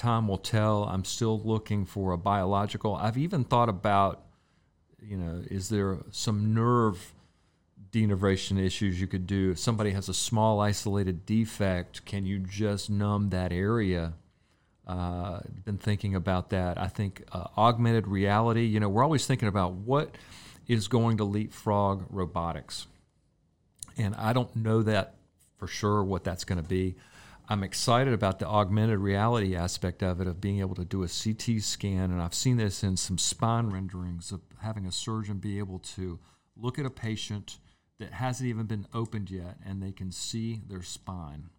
[0.00, 0.84] time will tell.
[0.84, 2.96] I'm still looking for a biological.
[2.96, 4.22] I've even thought about,
[5.00, 7.12] you know, is there some nerve
[7.92, 9.52] denervation issues you could do?
[9.52, 14.14] If somebody has a small isolated defect, can you just numb that area?
[14.86, 16.78] Uh, been thinking about that.
[16.78, 18.64] I think uh, augmented reality.
[18.64, 20.16] You know, we're always thinking about what
[20.66, 22.86] is going to leapfrog robotics,
[23.96, 25.14] and I don't know that
[25.58, 26.96] for sure what that's going to be.
[27.50, 31.08] I'm excited about the augmented reality aspect of it, of being able to do a
[31.08, 32.12] CT scan.
[32.12, 36.20] And I've seen this in some spine renderings of having a surgeon be able to
[36.56, 37.58] look at a patient
[37.98, 41.50] that hasn't even been opened yet and they can see their spine.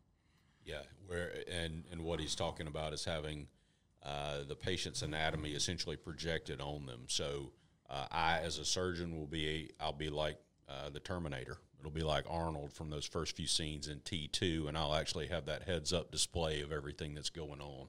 [0.64, 3.48] Yeah, where and, and what he's talking about is having
[4.02, 7.02] uh, the patient's anatomy essentially projected on them.
[7.08, 7.52] So
[7.90, 10.38] uh, I, as a surgeon, will be I'll be like
[10.70, 11.58] uh, the Terminator.
[11.82, 15.48] It'll be like Arnold from those first few scenes in T2, and I'll actually have
[15.48, 17.88] that heads up display of everything that's going on,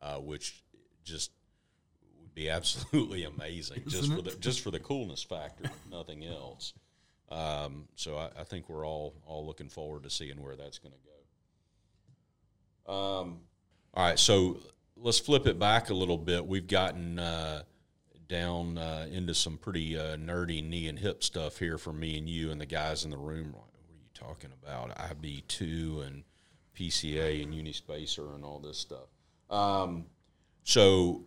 [0.00, 0.64] uh, which
[1.04, 1.32] just
[2.18, 4.16] would be absolutely amazing Isn't just it?
[4.16, 6.72] for the just for the coolness factor, nothing else.
[7.30, 10.92] Um, so I, I, think we're all all looking forward to seeing where that's going
[10.94, 10.98] to
[12.86, 12.92] go.
[12.92, 13.40] Um,
[13.92, 14.60] all right, so
[14.96, 16.46] let's flip it back a little bit.
[16.46, 17.18] We've gotten.
[17.18, 17.62] Uh,
[18.28, 22.28] down uh, into some pretty uh, nerdy knee and hip stuff here for me and
[22.28, 23.52] you and the guys in the room.
[23.52, 24.96] What are you talking about?
[24.96, 26.24] IB2 and
[26.76, 29.08] PCA and Unispacer and all this stuff.
[29.50, 30.06] Um,
[30.64, 31.24] So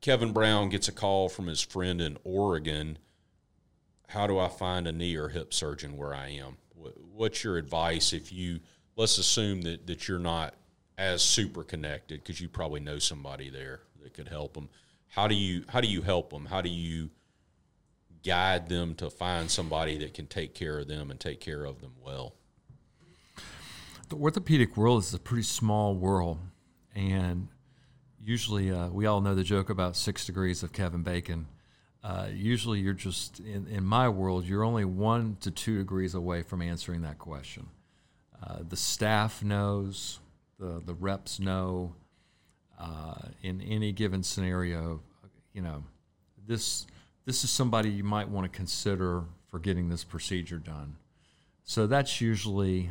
[0.00, 2.98] Kevin Brown gets a call from his friend in Oregon.
[4.08, 6.58] How do I find a knee or hip surgeon where I am?
[7.14, 8.60] What's your advice if you
[8.94, 10.54] let's assume that, that you're not
[10.98, 14.68] as super connected because you probably know somebody there that could help them.
[15.16, 16.44] How do you how do you help them?
[16.44, 17.08] How do you
[18.22, 21.80] guide them to find somebody that can take care of them and take care of
[21.80, 22.34] them well?
[24.10, 26.38] The orthopedic world is a pretty small world,
[26.94, 27.48] and
[28.20, 31.46] usually uh, we all know the joke about six degrees of Kevin Bacon.
[32.04, 36.42] Uh, usually, you're just in, in my world, you're only one to two degrees away
[36.42, 37.68] from answering that question.
[38.42, 40.20] Uh, the staff knows,
[40.60, 41.94] the the reps know.
[42.78, 45.00] Uh, in any given scenario,
[45.54, 45.82] you know,
[46.46, 46.86] this
[47.24, 50.96] this is somebody you might want to consider for getting this procedure done.
[51.64, 52.90] So that's usually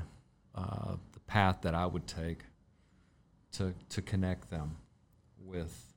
[0.56, 2.40] uh, the path that I would take
[3.54, 4.78] to to connect them
[5.44, 5.94] with,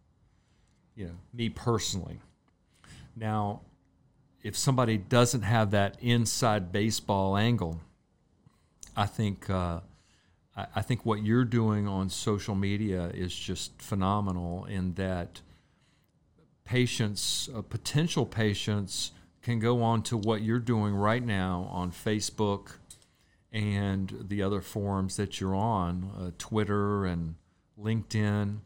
[0.95, 2.21] you know, me personally.
[3.17, 3.63] Now,
[4.43, 7.81] if somebody doesn't have that inside baseball angle,
[8.97, 9.81] I think uh,
[10.75, 15.41] I, think what you're doing on social media is just phenomenal in that
[16.65, 22.73] patients, uh, potential patients, can go on to what you're doing right now on Facebook
[23.53, 27.37] and the other forums that you're on, uh, Twitter and
[27.81, 28.59] LinkedIn,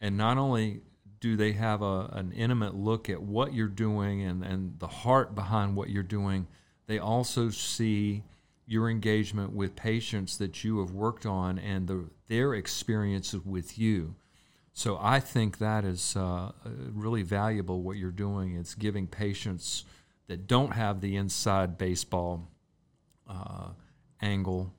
[0.00, 0.80] and not only
[1.20, 5.34] do they have a, an intimate look at what you're doing and, and the heart
[5.34, 6.46] behind what you're doing,
[6.86, 8.22] they also see
[8.66, 14.14] your engagement with patients that you have worked on and the, their experiences with you.
[14.72, 16.52] So I think that is uh,
[16.92, 17.80] really valuable.
[17.82, 19.84] What you're doing It's giving patients
[20.26, 22.48] that don't have the inside baseball
[23.28, 23.68] uh,
[24.20, 24.74] angle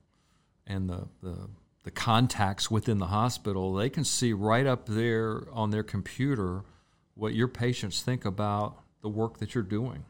[0.67, 1.49] and the, the
[1.87, 3.73] the contacts within the hospital.
[3.73, 6.65] They can see right up there on their computer
[7.13, 10.03] what your patients think about the work that you're doing.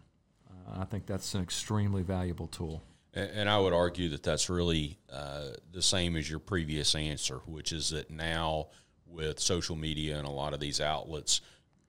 [0.50, 2.82] Uh, I think that's an extremely valuable tool.
[3.18, 7.72] And I would argue that that's really uh, the same as your previous answer, which
[7.72, 8.68] is that now
[9.08, 11.42] with social media and a lot of these outlets,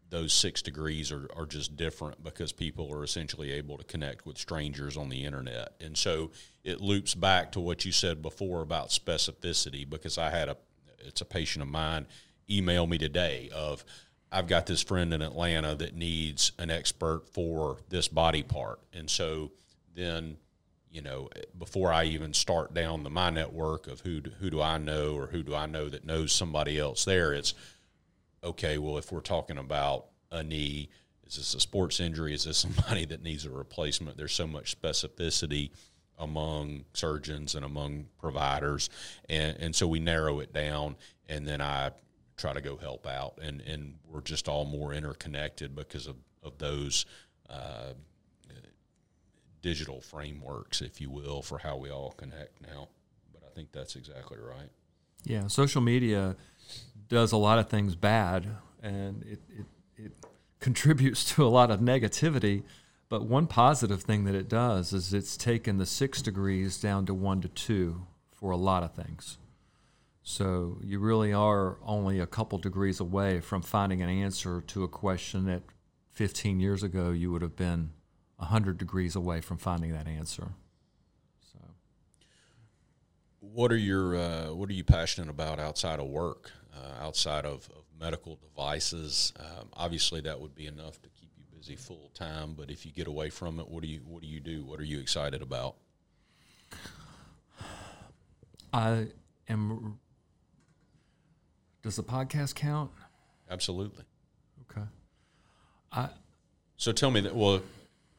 [0.09, 4.39] those six degrees are, are just different because people are essentially able to connect with
[4.39, 5.75] strangers on the internet.
[5.83, 6.31] And so
[6.65, 10.57] it loops back to what you said before about specificity because I had a,
[11.01, 12.07] it's a patient of mine
[12.49, 13.85] email me today of,
[14.33, 18.81] I've got this friend in Atlanta that needs an expert for this body part.
[18.95, 19.53] And so
[19.95, 20.39] then
[20.91, 21.29] you know,
[21.59, 25.15] before I even start down the my network of who do, who do I know
[25.15, 27.55] or who do I know that knows somebody else there, it's
[28.43, 28.79] okay.
[28.79, 30.89] Well, if we're talking about a knee,
[31.27, 32.35] is this a sports injury?
[32.35, 34.17] Is this somebody that needs a replacement?
[34.17, 35.71] There's so much specificity
[36.19, 38.91] among surgeons and among providers,
[39.29, 40.97] and and so we narrow it down,
[41.29, 41.93] and then I
[42.37, 46.59] try to go help out, and and we're just all more interconnected because of of
[46.59, 47.07] those.
[47.49, 47.93] Uh,
[49.63, 52.89] digital frameworks, if you will, for how we all connect now.
[53.33, 54.71] But I think that's exactly right.
[55.25, 56.37] Yeah, social media
[57.09, 58.47] does a lot of things bad,
[58.83, 60.13] and it, it, it
[60.61, 62.63] contributes to a lot of negativity.
[63.09, 67.15] But one positive thing that it does is it's taken the six degrees down to
[67.15, 69.39] one to two for a lot of things.
[70.23, 74.89] So you really are only a couple degrees away from finding an answer to a
[74.89, 75.63] question that
[76.11, 77.93] 15 years ago you would have been
[78.39, 80.49] 100 degrees away from finding that answer.
[81.53, 81.59] So,
[83.41, 87.69] what are your uh, what are you passionate about outside of work, uh, outside of,
[87.77, 89.33] of, medical devices?
[89.41, 92.55] Um, obviously, that would be enough to keep you busy full time.
[92.57, 94.65] But if you get away from it, what do you what do you do?
[94.65, 95.75] What are you excited about?
[98.73, 99.09] I
[99.49, 99.99] am.
[101.83, 102.93] Does the podcast count?
[103.51, 104.05] Absolutely.
[104.71, 104.87] Okay.
[105.91, 106.11] I.
[106.77, 107.35] So tell me that.
[107.35, 107.63] Well,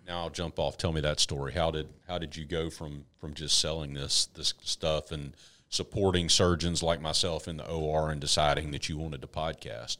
[0.10, 0.76] now I'll jump off.
[0.76, 1.53] Tell me that story.
[1.53, 5.36] How did how did you go from from just selling this this stuff and
[5.70, 9.97] supporting surgeons like myself in the OR and deciding that you wanted to podcast?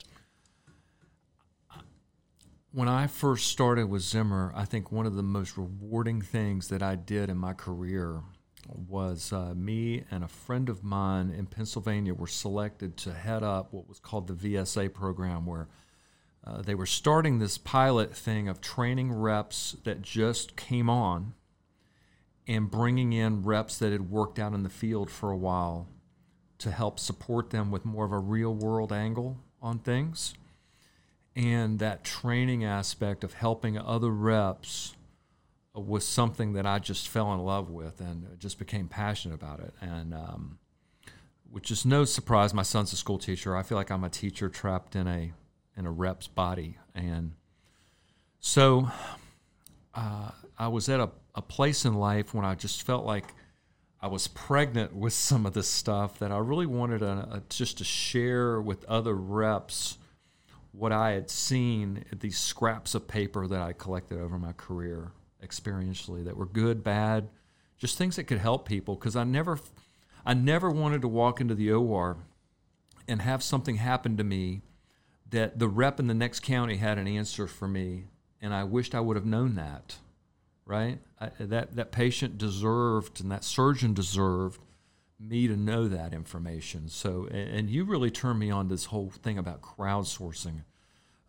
[2.72, 6.84] When I first started with Zimmer, I think one of the most rewarding things that
[6.84, 8.22] I did in my career
[8.68, 13.74] was uh, me and a friend of mine in Pennsylvania were selected to head up
[13.74, 15.68] what was called the VSA program, where
[16.46, 21.34] uh, they were starting this pilot thing of training reps that just came on
[22.48, 25.88] and bringing in reps that had worked out in the field for a while
[26.58, 30.34] to help support them with more of a real world angle on things.
[31.36, 34.96] And that training aspect of helping other reps
[35.76, 39.74] was something that I just fell in love with and just became passionate about it.
[39.80, 40.58] And um,
[41.52, 42.54] which is no surprise.
[42.54, 43.56] My son's a school teacher.
[43.56, 45.32] I feel like I'm a teacher trapped in a
[45.80, 47.32] in a rep's body, and
[48.39, 48.89] so
[49.95, 53.34] uh, I was at a, a place in life when I just felt like
[54.01, 57.80] I was pregnant with some of this stuff that I really wanted a, a, just
[57.80, 59.97] to share with other reps
[60.71, 65.11] what I had seen these scraps of paper that I collected over my career
[65.43, 67.30] experientially that were good, bad,
[67.77, 68.95] just things that could help people.
[68.95, 69.59] Because I never
[70.25, 72.17] I never wanted to walk into the OR
[73.07, 74.61] and have something happen to me
[75.30, 78.05] that the rep in the next county had an answer for me
[78.41, 79.97] and I wished I would have known that.
[80.65, 80.99] Right?
[81.19, 84.61] I, that that patient deserved and that surgeon deserved
[85.19, 86.88] me to know that information.
[86.89, 90.63] So, and, and you really turned me on this whole thing about crowdsourcing,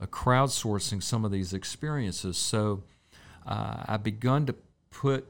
[0.00, 2.36] uh, crowdsourcing some of these experiences.
[2.36, 2.84] So,
[3.46, 4.54] uh, I begun to
[4.90, 5.26] put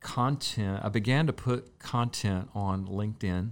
[0.00, 0.84] content.
[0.84, 3.50] I began to put content on LinkedIn.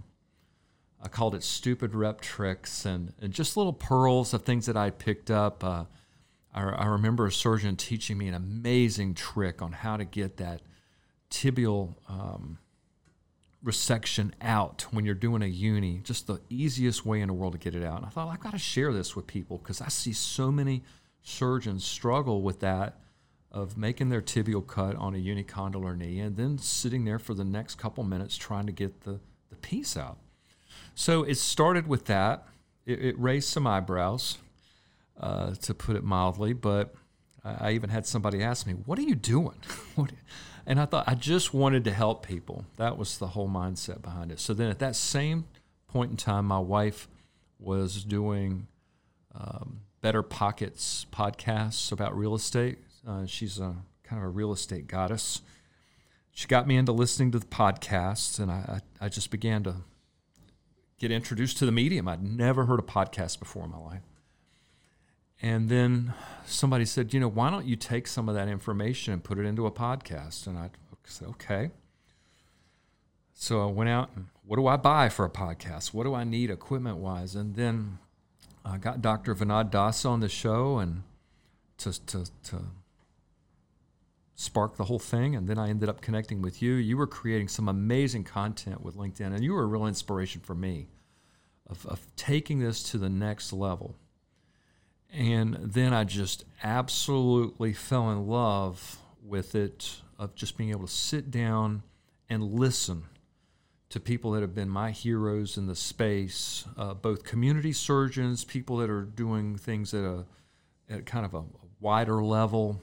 [1.04, 4.90] I called it "Stupid Rep Tricks" and, and just little pearls of things that I
[4.90, 5.62] picked up.
[5.62, 5.84] Uh,
[6.54, 10.62] I, I remember a surgeon teaching me an amazing trick on how to get that
[11.30, 12.58] tibial um,
[13.62, 16.00] resection out when you're doing a uni.
[16.02, 17.98] Just the easiest way in the world to get it out.
[17.98, 20.82] And I thought I've got to share this with people because I see so many
[21.22, 23.00] surgeons struggle with that
[23.50, 27.44] of making their tibial cut on a unicondylar knee and then sitting there for the
[27.44, 30.18] next couple minutes trying to get the, the piece out.
[30.94, 32.46] So it started with that.
[32.86, 34.38] It, it raised some eyebrows,
[35.18, 36.94] uh, to put it mildly, but
[37.44, 39.56] I, I even had somebody ask me, What are you doing?
[40.66, 42.64] and I thought I just wanted to help people.
[42.76, 44.40] That was the whole mindset behind it.
[44.40, 45.44] So then at that same
[45.88, 47.08] point in time, my wife
[47.58, 48.66] was doing
[49.34, 52.78] um, BiggerPockets podcasts about real estate.
[53.06, 55.40] Uh, she's a kind of a real estate goddess.
[56.32, 59.76] She got me into listening to the podcasts, and I, I, I just began to
[60.98, 62.08] get introduced to the medium.
[62.08, 64.02] I'd never heard a podcast before in my life.
[65.42, 66.14] And then
[66.46, 69.44] somebody said, you know, why don't you take some of that information and put it
[69.44, 70.46] into a podcast?
[70.46, 70.70] And I
[71.04, 71.70] said, okay.
[73.34, 75.92] So I went out and what do I buy for a podcast?
[75.92, 77.34] What do I need equipment wise?
[77.34, 77.98] And then
[78.64, 79.34] I got Dr.
[79.34, 81.02] Vinod Dasa on the show and
[81.78, 82.62] to, to, to
[84.34, 85.36] spark the whole thing.
[85.36, 86.74] And then I ended up connecting with you.
[86.74, 90.54] You were creating some amazing content with LinkedIn, and you were a real inspiration for
[90.54, 90.88] me
[91.68, 93.96] of, of taking this to the next level.
[95.12, 100.92] And then I just absolutely fell in love with it of just being able to
[100.92, 101.82] sit down
[102.28, 103.04] and listen
[103.90, 108.78] to people that have been my heroes in the space, uh, both community surgeons, people
[108.78, 110.24] that are doing things at a
[110.90, 111.44] at kind of a
[111.80, 112.80] wider level,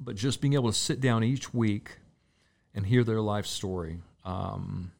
[0.00, 1.98] but just being able to sit down each week
[2.74, 4.00] and hear their life story.
[4.24, 4.92] Um,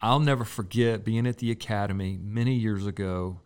[0.00, 3.40] I'll never forget being at the academy many years ago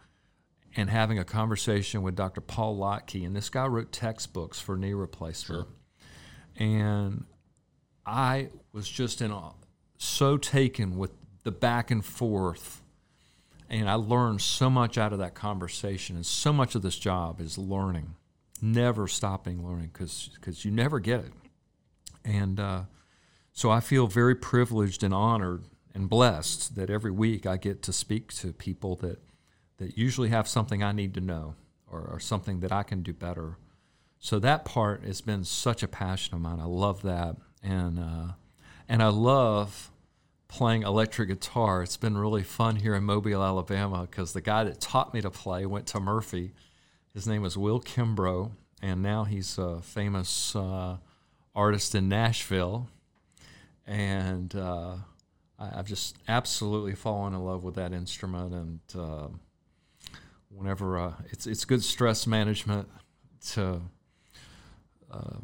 [0.77, 2.41] and having a conversation with Dr.
[2.41, 3.25] Paul Lotke.
[3.25, 5.67] And this guy wrote textbooks for knee replacement.
[5.67, 6.67] Sure.
[6.67, 7.25] And
[8.05, 9.53] I was just in a,
[9.99, 11.13] so taken with
[11.45, 12.83] the back and forth.
[13.69, 16.17] And I learned so much out of that conversation.
[16.17, 18.15] And so much of this job is learning,
[18.63, 21.33] never stopping learning because because you never get it.
[22.25, 22.83] And uh,
[23.53, 27.93] so I feel very privileged and honored and blessed that every week I get to
[27.93, 29.19] speak to people that–
[29.83, 31.57] that usually have something I need to know
[31.91, 33.59] or, or something that I can do better.
[34.19, 36.61] So that part has been such a passion of mine.
[36.61, 38.33] I love that, and uh,
[38.89, 39.91] and I love
[40.47, 41.83] playing electric guitar.
[41.83, 45.31] It's been really fun here in Mobile, Alabama, because the guy that taught me to
[45.31, 46.53] play went to Murphy.
[47.15, 50.97] His name is Will Kimbrough, and now he's a famous uh,
[51.55, 52.89] artist in Nashville.
[53.87, 54.95] And uh,
[55.59, 59.29] I, have just absolutely fallen in love with that instrument, and uh,
[60.49, 62.89] whenever uh, it's it's good stress management
[63.51, 63.83] to
[65.11, 65.37] uh,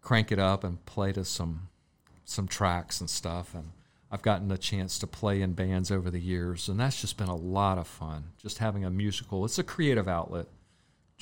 [0.00, 1.68] crank it up and play to some
[2.24, 3.54] some tracks and stuff.
[3.54, 3.72] And
[4.10, 6.70] I've gotten a chance to play in bands over the years.
[6.70, 9.44] And that's just been a lot of fun just having a musical.
[9.44, 10.46] It's a creative outlet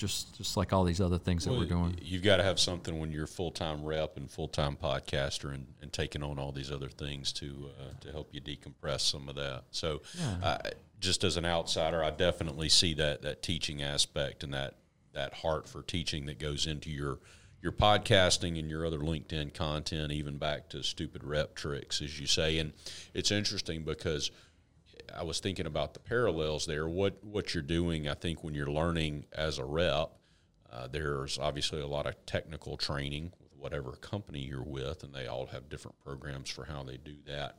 [0.01, 1.95] just just like all these other things well, that we're doing.
[2.01, 6.23] you've got to have something when you're full-time rep and full-time podcaster and, and taking
[6.23, 9.65] on all these other things to uh, to help you decompress some of that.
[9.71, 10.59] So yeah.
[10.99, 14.77] Just as an outsider, I definitely see that that teaching aspect and that
[15.13, 17.19] that heart for teaching that goes into your
[17.63, 22.27] your podcasting and your other LinkedIn content, even back to stupid rep tricks, as you
[22.27, 22.59] say.
[22.59, 22.73] And
[23.13, 24.31] it's interesting because
[25.17, 26.89] I was thinking about the parallels there.
[26.89, 30.11] What what you're doing, I think, when you're learning as a rep,
[30.73, 35.27] uh, there's obviously a lot of technical training with whatever company you're with, and they
[35.27, 37.57] all have different programs for how they do that.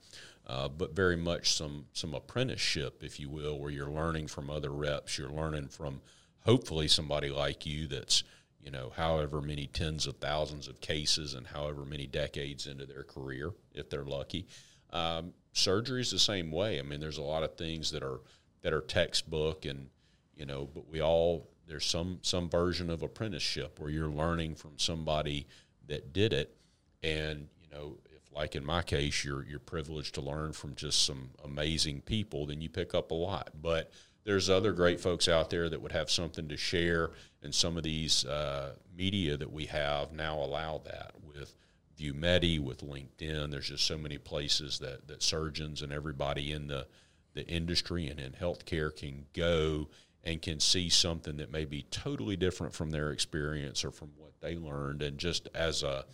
[0.47, 4.71] Uh, but very much some some apprenticeship, if you will, where you're learning from other
[4.71, 5.17] reps.
[5.17, 6.01] You're learning from
[6.41, 8.23] hopefully somebody like you that's
[8.61, 13.03] you know however many tens of thousands of cases and however many decades into their
[13.03, 14.47] career, if they're lucky.
[14.91, 16.79] Um, surgery is the same way.
[16.79, 18.19] I mean, there's a lot of things that are
[18.61, 19.89] that are textbook and
[20.35, 24.71] you know, but we all there's some some version of apprenticeship where you're learning from
[24.77, 25.47] somebody
[25.87, 26.55] that did it,
[27.03, 31.05] and you know, if like in my case, you're you're privileged to learn from just
[31.05, 33.51] some amazing people, then you pick up a lot.
[33.61, 33.91] But
[34.23, 37.83] there's other great folks out there that would have something to share, and some of
[37.83, 41.55] these uh, media that we have now allow that with
[41.97, 43.51] VuMedi, with LinkedIn.
[43.51, 46.87] There's just so many places that that surgeons and everybody in the
[47.33, 49.87] the industry and in healthcare can go
[50.23, 54.33] and can see something that may be totally different from their experience or from what
[54.41, 55.01] they learned.
[55.01, 56.05] And just as a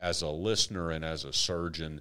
[0.00, 2.00] as a listener and as a surgeon,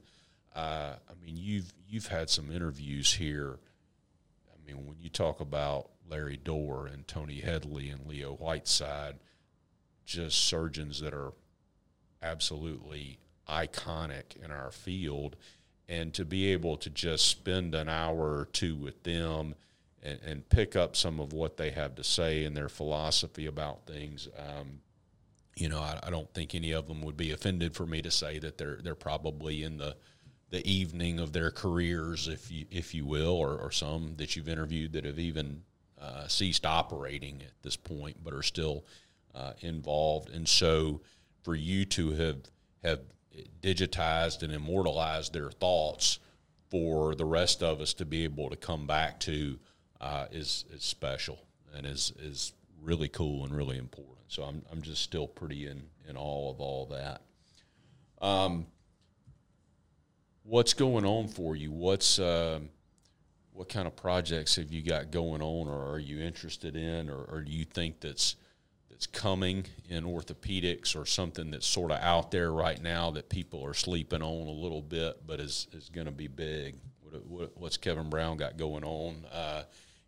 [0.56, 3.60] uh, I mean, you've you've had some interviews here.
[4.52, 9.16] I mean, when you talk about Larry Dorr and Tony Hedley and Leo Whiteside,
[10.06, 11.34] just surgeons that are
[12.22, 13.20] absolutely
[13.50, 15.36] iconic in our field,
[15.90, 19.56] and to be able to just spend an hour or two with them
[20.04, 23.86] and, and pick up some of what they have to say and their philosophy about
[23.86, 24.28] things.
[24.38, 24.80] Um,
[25.56, 28.12] you know, I, I, don't think any of them would be offended for me to
[28.12, 29.96] say that they're they're probably in the
[30.50, 34.50] the evening of their careers, if you if you will, or, or some that you've
[34.50, 35.64] interviewed that have even
[36.00, 38.86] uh, ceased operating at this point, but are still
[39.36, 40.30] uh, involved.
[40.30, 41.02] And so,
[41.44, 42.38] for you to have
[42.84, 43.02] have
[43.62, 46.20] digitized and immortalized their thoughts
[46.70, 49.60] for the rest of us to be able to come back to
[50.00, 51.40] uh, is is special
[51.76, 54.18] and is is really cool and really important.
[54.28, 57.22] So I'm I'm just still pretty in in awe of all that.
[58.22, 58.68] Um,
[60.44, 61.72] what's going on for you?
[61.72, 62.60] What's uh,
[63.54, 67.24] what kind of projects have you got going on, or are you interested in, or,
[67.24, 68.36] or do you think that's
[69.02, 73.66] that's coming in orthopedics, or something that's sort of out there right now that people
[73.66, 76.76] are sleeping on a little bit, but is is going to be big?
[77.02, 79.26] What, what, what's Kevin Brown got going on?
[79.32, 79.64] Uh,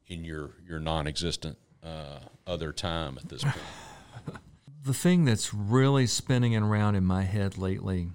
[0.08, 3.58] in your your non-existent uh, other time at this point?
[4.84, 8.10] the thing that's really spinning around in my head lately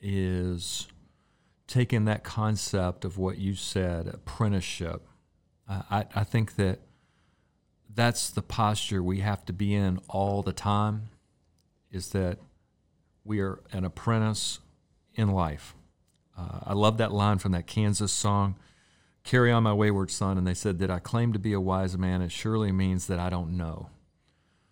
[0.00, 0.86] is
[1.66, 5.06] taking that concept of what you said, apprenticeship.
[5.68, 6.80] I, I think that
[7.92, 11.08] that's the posture we have to be in all the time.
[11.90, 12.38] Is that
[13.24, 14.60] we are an apprentice
[15.14, 15.74] in life.
[16.38, 18.56] Uh, I love that line from that Kansas song
[19.22, 20.38] Carry on, my wayward son.
[20.38, 22.22] And they said, Did I claim to be a wise man?
[22.22, 23.90] It surely means that I don't know.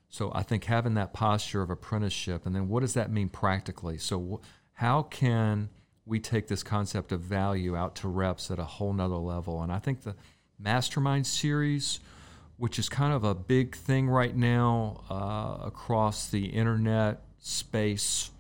[0.09, 3.99] So I think having that posture of apprenticeship, and then what does that mean practically?
[3.99, 4.41] So,
[4.73, 5.69] how can
[6.07, 9.63] we take this concept of value out to reps at a whole nother level?
[9.63, 10.15] And I think the
[10.59, 12.01] Mastermind series,
[12.59, 18.31] which is kind of a big thing right now uh, across the internet space,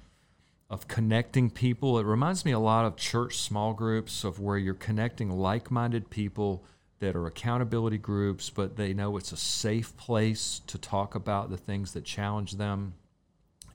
[0.70, 1.98] of connecting people.
[1.98, 6.62] It reminds me a lot of church small groups of where you're connecting like-minded people
[7.00, 11.56] that are accountability groups, but they know it's a safe place to talk about the
[11.56, 12.94] things that challenge them.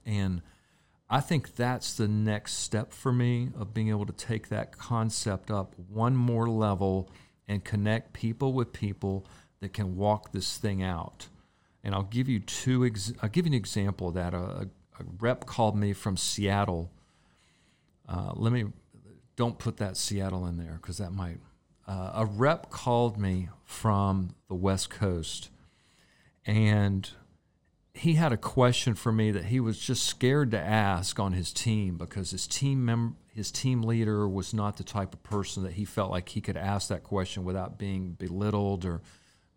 [0.06, 0.42] And
[1.08, 5.50] I think that's the next step for me of being able to take that concept
[5.50, 7.10] up one more level
[7.48, 9.26] and connect people with people
[9.64, 11.28] that can walk this thing out.
[11.82, 12.84] And I'll give you two.
[12.84, 14.34] Ex- I'll give you an example of that.
[14.34, 16.90] A, a rep called me from Seattle.
[18.08, 18.66] Uh, let me
[19.36, 21.38] don't put that Seattle in there because that might.
[21.86, 25.50] Uh, a rep called me from the West Coast,
[26.46, 27.10] and
[27.94, 31.52] he had a question for me that he was just scared to ask on his
[31.52, 35.72] team because his team mem- his team leader was not the type of person that
[35.72, 39.02] he felt like he could ask that question without being belittled or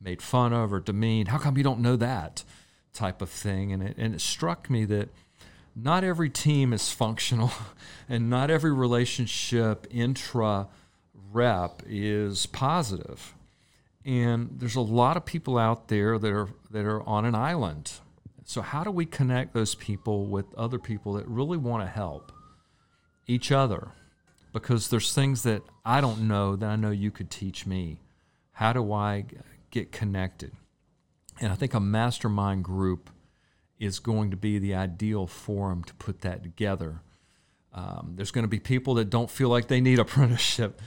[0.01, 1.29] made fun of or demeaned.
[1.29, 2.43] How come you don't know that
[2.93, 3.71] type of thing?
[3.71, 5.09] And it and it struck me that
[5.75, 7.51] not every team is functional
[8.09, 10.67] and not every relationship intra
[11.31, 13.33] rep is positive.
[14.05, 17.93] And there's a lot of people out there that are that are on an island.
[18.45, 22.31] So how do we connect those people with other people that really want to help
[23.27, 23.89] each other?
[24.53, 27.99] Because there's things that I don't know that I know you could teach me.
[28.53, 29.25] How do I
[29.71, 30.51] get connected?
[31.39, 33.09] And I think a mastermind group
[33.79, 37.01] is going to be the ideal forum to put that together.
[37.73, 40.81] Um, there's going to be people that don't feel like they need apprenticeship.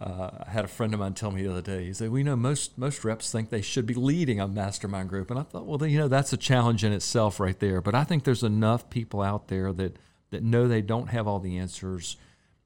[0.00, 1.84] Uh, I had a friend of mine tell me the other day.
[1.84, 5.30] He said, "We know most most reps think they should be leading a mastermind group,"
[5.30, 7.80] and I thought, well, you know, that's a challenge in itself, right there.
[7.80, 9.96] But I think there's enough people out there that
[10.30, 12.16] that know they don't have all the answers,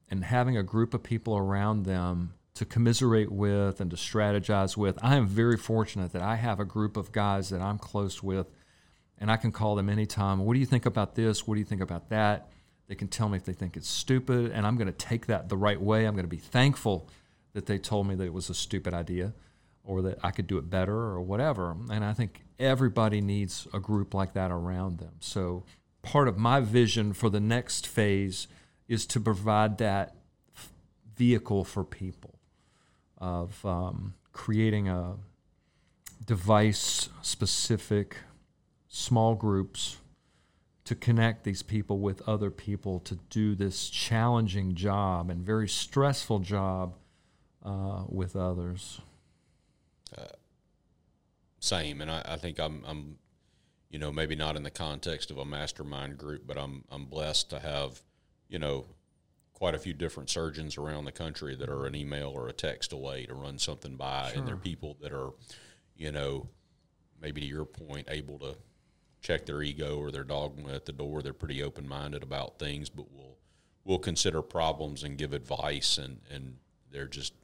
[0.09, 4.99] and having a group of people around them to commiserate with and to strategize with.
[5.01, 8.51] I am very fortunate that I have a group of guys that I'm close with,
[9.17, 10.37] and I can call them anytime.
[10.45, 11.47] What do you think about this?
[11.47, 12.51] What do you think about that?
[12.87, 15.49] They can tell me if they think it's stupid, and I'm going to take that
[15.49, 16.05] the right way.
[16.05, 17.09] I'm going to be thankful
[17.53, 19.33] that they told me that it was a stupid idea
[19.83, 21.75] or that I could do it better or whatever.
[21.89, 25.15] And I think everybody needs a group like that around them.
[25.19, 25.63] So
[26.03, 28.45] part of my vision for the next phase
[28.87, 30.15] is to provide that
[31.15, 32.30] vehicle for people
[33.21, 35.15] of um, creating a
[36.25, 38.17] device specific
[38.89, 39.97] small groups
[40.83, 46.39] to connect these people with other people to do this challenging job and very stressful
[46.39, 46.95] job
[47.63, 48.99] uh, with others.
[50.17, 50.25] Uh,
[51.59, 53.17] same, and I, I, think I'm, I'm,
[53.89, 57.51] you know, maybe not in the context of a mastermind group, but I'm, I'm blessed
[57.51, 58.01] to have,
[58.49, 58.85] you know,
[59.61, 62.91] quite a few different surgeons around the country that are an email or a text
[62.91, 64.39] away to run something by, sure.
[64.39, 65.29] and they're people that are,
[65.95, 66.49] you know,
[67.21, 68.55] maybe to your point, able to
[69.21, 71.21] check their ego or their dogma at the door.
[71.21, 73.37] They're pretty open minded about things, but will
[73.85, 76.57] will consider problems and give advice, and and
[76.91, 77.35] they're just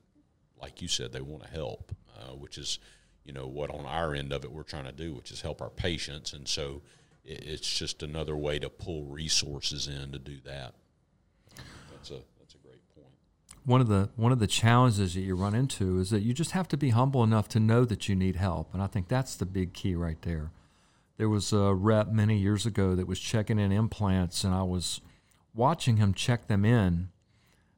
[0.59, 2.79] like you said, they want to help, uh, which is
[3.25, 5.61] you know what on our end of it we're trying to do, which is help
[5.61, 6.81] our patients, and so
[7.23, 10.73] it's just another way to pull resources in to do that.
[12.09, 13.13] That's a that's a great point.
[13.65, 16.51] One of the one of the challenges that you run into is that you just
[16.51, 19.35] have to be humble enough to know that you need help, and I think that's
[19.35, 20.51] the big key right there.
[21.17, 25.01] There was a rep many years ago that was checking in implants, and I was
[25.53, 27.09] watching him check them in.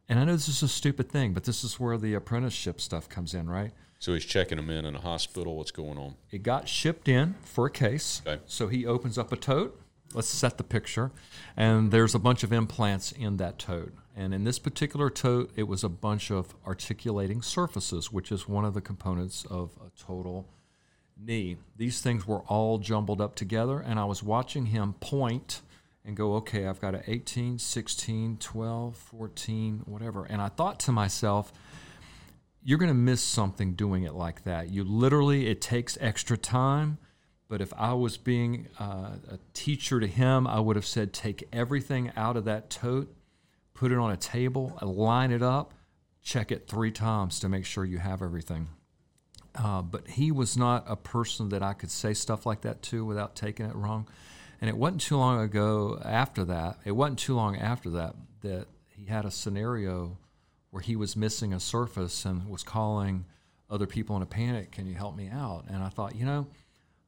[0.10, 3.08] And I know this is a stupid thing, but this is where the apprenticeship stuff
[3.08, 3.72] comes in, right?
[4.00, 5.56] So he's checking them in in a hospital.
[5.56, 6.16] What's going on?
[6.32, 8.22] It got shipped in for a case.
[8.26, 8.42] Okay.
[8.46, 9.80] So he opens up a tote.
[10.14, 11.12] Let's set the picture.
[11.56, 13.94] And there's a bunch of implants in that tote.
[14.16, 18.66] And in this particular tote, it was a bunch of articulating surfaces, which is one
[18.66, 20.48] of the components of a total
[21.18, 21.58] knee.
[21.78, 25.62] These things were all jumbled up together, and I was watching him point
[26.06, 30.26] and go, okay, I've got an 18, 16, 12, 14, whatever.
[30.26, 31.52] And I thought to myself,
[32.64, 34.70] you're going to miss something doing it like that.
[34.70, 36.98] You literally, it takes extra time.
[37.48, 41.48] But if I was being uh, a teacher to him, I would have said, take
[41.52, 43.14] everything out of that tote,
[43.80, 45.74] put it on a table, line it up,
[46.22, 48.68] check it three times to make sure you have everything.
[49.56, 53.06] Uh, but he was not a person that I could say stuff like that to
[53.06, 54.06] without taking it wrong.
[54.60, 58.68] And it wasn't too long ago after that, it wasn't too long after that, that
[58.86, 60.18] he had a scenario
[60.72, 63.24] where he was missing a surface and was calling
[63.70, 65.64] other people in a panic, Can you help me out?
[65.70, 66.48] And I thought, you know,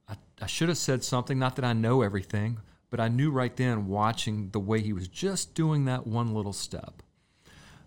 [0.07, 2.59] I, I should have said something, not that I know everything,
[2.91, 6.53] but I knew right then, watching the way he was just doing that one little
[6.53, 7.01] step.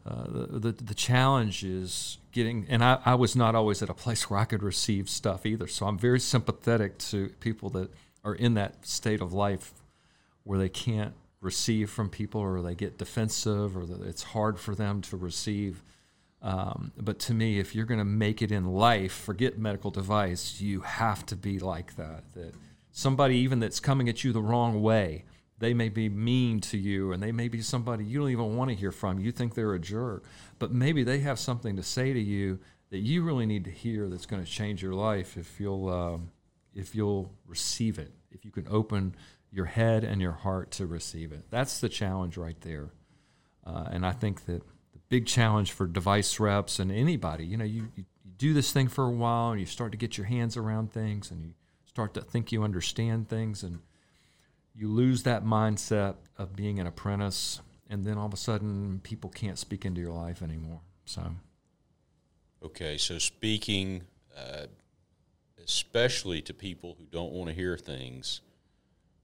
[0.07, 3.95] Uh, the, the, the challenge is getting, and I, I was not always at a
[3.95, 5.67] place where I could receive stuff either.
[5.67, 7.91] So I'm very sympathetic to people that
[8.25, 9.73] are in that state of life
[10.43, 15.03] where they can't receive from people or they get defensive or it's hard for them
[15.03, 15.83] to receive.
[16.41, 20.61] Um, but to me, if you're going to make it in life, forget medical device,
[20.61, 22.25] you have to be like that.
[22.35, 22.55] That
[22.97, 25.25] somebody even that's coming at you the wrong way
[25.59, 28.71] they may be mean to you and they may be somebody you don't even want
[28.71, 29.21] to hear from.
[29.21, 30.25] You think they're a jerk,
[30.59, 32.59] but maybe they have something to say to you
[32.91, 36.19] that you really need to hear that's going to change your life if you'll uh,
[36.75, 38.13] if you'll receive it.
[38.31, 39.15] If you can open
[39.53, 41.45] your head and your heart to receive it.
[41.51, 42.91] That's the challenge right there.
[43.65, 47.65] Uh, and I think that the big challenge for device reps and anybody, you know,
[47.65, 50.27] you, you, you do this thing for a while and you start to get your
[50.27, 51.55] hands around things and you
[51.95, 53.79] start to think you understand things and
[54.75, 59.31] you lose that mindset of being an apprentice, and then all of a sudden people
[59.31, 60.81] can't speak into your life anymore.
[61.05, 61.23] So,
[62.65, 64.03] okay, so speaking,
[64.37, 64.67] uh,
[65.65, 68.41] especially to people who don't want to hear things,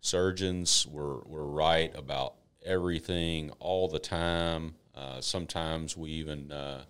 [0.00, 4.76] surgeons were were right about everything all the time.
[4.94, 6.84] Uh, sometimes we even uh,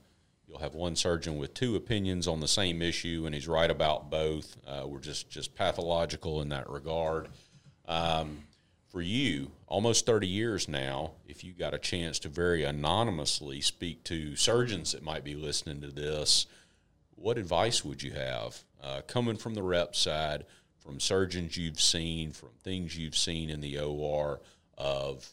[0.51, 4.11] you'll have one surgeon with two opinions on the same issue, and he's right about
[4.11, 4.57] both.
[4.67, 7.29] Uh, we're just just pathological in that regard.
[7.87, 8.43] Um,
[8.89, 14.03] for you, almost 30 years now, if you got a chance to very anonymously speak
[14.05, 16.47] to surgeons that might be listening to this,
[17.15, 20.45] what advice would you have uh, coming from the rep side,
[20.81, 24.41] from surgeons you've seen, from things you've seen in the OR
[24.77, 25.33] of,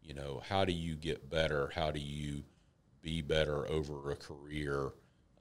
[0.00, 1.72] you know, how do you get better?
[1.74, 2.44] How do you
[3.08, 4.92] be better over a career?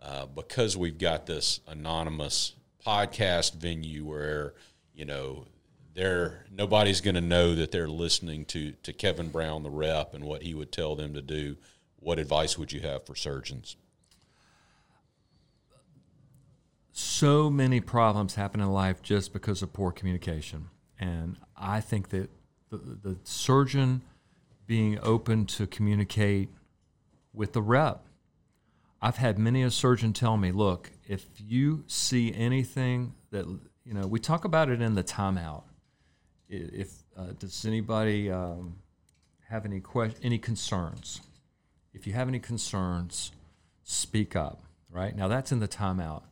[0.01, 2.53] Uh, because we've got this anonymous
[2.86, 4.53] podcast venue where,
[4.93, 5.45] you know,
[5.93, 10.24] they're nobody's going to know that they're listening to to Kevin Brown, the rep, and
[10.24, 11.57] what he would tell them to do.
[11.99, 13.76] What advice would you have for surgeons?
[16.91, 22.30] So many problems happen in life just because of poor communication, and I think that
[22.70, 24.03] the, the surgeon
[24.68, 26.49] being open to communicate
[27.38, 28.03] with the rep.
[29.01, 33.45] I've had many a surgeon tell me, "Look, if you see anything that
[33.85, 35.63] you know, we talk about it in the timeout.
[36.49, 38.77] If uh, does anybody um,
[39.49, 41.21] have any que- any concerns?
[41.93, 43.31] If you have any concerns,
[43.83, 44.63] speak up.
[44.89, 46.23] Right now, that's in the timeout.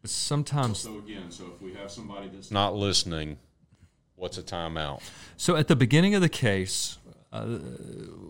[0.00, 3.38] But sometimes, So again, so if we have somebody that's not listening,
[4.16, 5.00] what's a timeout?
[5.36, 6.98] so at the beginning of the case,
[7.32, 7.58] uh,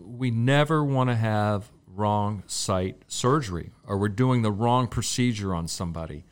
[0.05, 5.67] we never want to have wrong site surgery, or we're doing the wrong procedure on
[5.67, 6.23] somebody.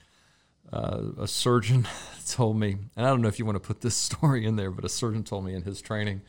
[0.71, 1.87] Uh, a surgeon
[2.27, 4.71] told me, and I don't know if you want to put this story in there,
[4.71, 6.21] but a surgeon told me in his training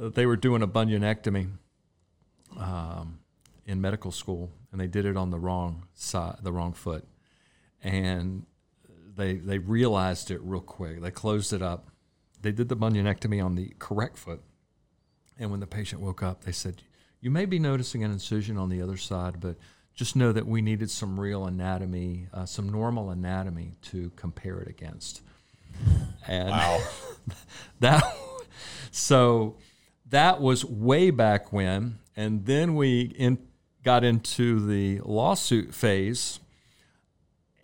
[0.00, 1.48] uh, they were doing a bunionectomy
[2.58, 3.18] um,
[3.66, 7.06] in medical school, and they did it on the wrong side, the wrong foot,
[7.82, 8.44] and
[9.14, 11.00] they they realized it real quick.
[11.00, 11.88] They closed it up.
[12.40, 14.42] They did the bunionectomy on the correct foot,
[15.38, 16.82] and when the patient woke up, they said,
[17.22, 19.56] "You may be noticing an incision on the other side, but."
[19.94, 24.66] Just know that we needed some real anatomy, uh, some normal anatomy to compare it
[24.66, 25.20] against.
[26.26, 26.82] And Wow.
[27.80, 28.02] that
[28.90, 29.56] so
[30.08, 33.38] that was way back when and then we in,
[33.82, 36.40] got into the lawsuit phase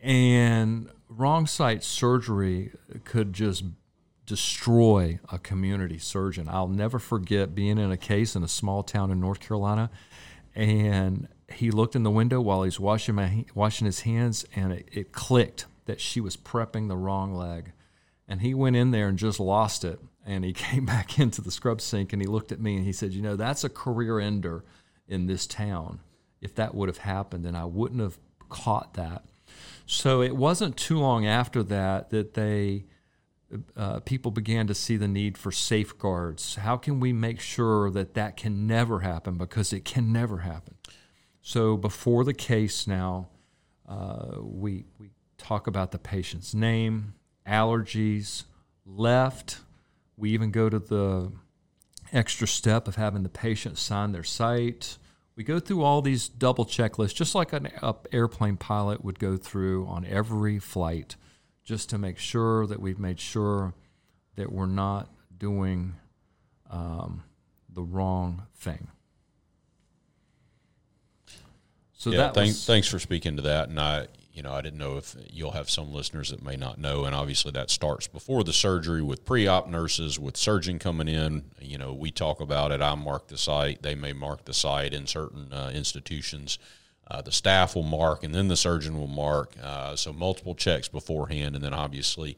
[0.03, 2.73] and wrong site surgery
[3.05, 3.65] could just
[4.29, 9.11] destroy a community surgeon i'll never forget being in a case in a small town
[9.11, 9.91] in north carolina
[10.55, 14.89] and he looked in the window while he's washing my washing his hands and it,
[14.93, 17.73] it clicked that she was prepping the wrong leg
[18.29, 19.99] and he went in there and just lost it.
[20.25, 22.93] And he came back into the scrub sink and he looked at me and he
[22.93, 24.65] said, You know, that's a career ender
[25.09, 26.01] in this town.
[26.41, 28.17] If that would have happened, and I wouldn't have
[28.49, 29.25] caught that.
[29.87, 32.85] So it wasn't too long after that that they
[33.77, 36.57] uh, people began to see the need for safeguards.
[36.57, 39.39] How can we make sure that that can never happen?
[39.39, 40.75] Because it can never happen.
[41.41, 43.29] So before the case now,
[43.89, 47.15] uh, we we talk about the patient's name,
[47.47, 48.45] allergies,
[48.85, 49.61] left.
[50.17, 51.33] We even go to the
[52.13, 54.99] extra step of having the patient sign their site.
[55.37, 57.69] We go through all these double checklists, just like an
[58.13, 61.15] airplane pilot would go through on every flight,
[61.69, 63.75] just to make sure that we've made sure
[64.37, 65.07] that we're not
[65.37, 65.95] doing
[66.71, 67.23] um,
[67.69, 68.89] the wrong thing.
[71.93, 73.69] So yeah, that thank, was, thanks for speaking to that.
[73.69, 76.79] And I, you know, I didn't know if you'll have some listeners that may not
[76.79, 77.05] know.
[77.05, 81.51] And obviously, that starts before the surgery with pre-op nurses, with surgeon coming in.
[81.61, 82.81] You know, we talk about it.
[82.81, 83.83] I mark the site.
[83.83, 86.59] They may mark the site in certain uh, institutions.
[87.11, 89.55] Uh, the staff will mark, and then the surgeon will mark.
[89.63, 92.37] Uh, so multiple checks beforehand, and then obviously,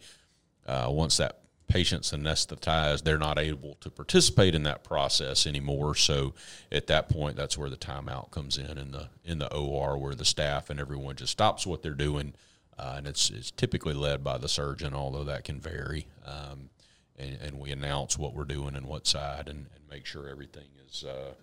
[0.67, 5.95] uh, once that patient's anesthetized, they're not able to participate in that process anymore.
[5.95, 6.35] So
[6.71, 10.15] at that point, that's where the timeout comes in in the in the OR, where
[10.15, 12.35] the staff and everyone just stops what they're doing,
[12.79, 16.07] uh, and it's it's typically led by the surgeon, although that can vary.
[16.25, 16.71] Um,
[17.19, 20.69] and, and, we announce what we're doing and what side, and, and make sure everything
[20.89, 21.35] is uh,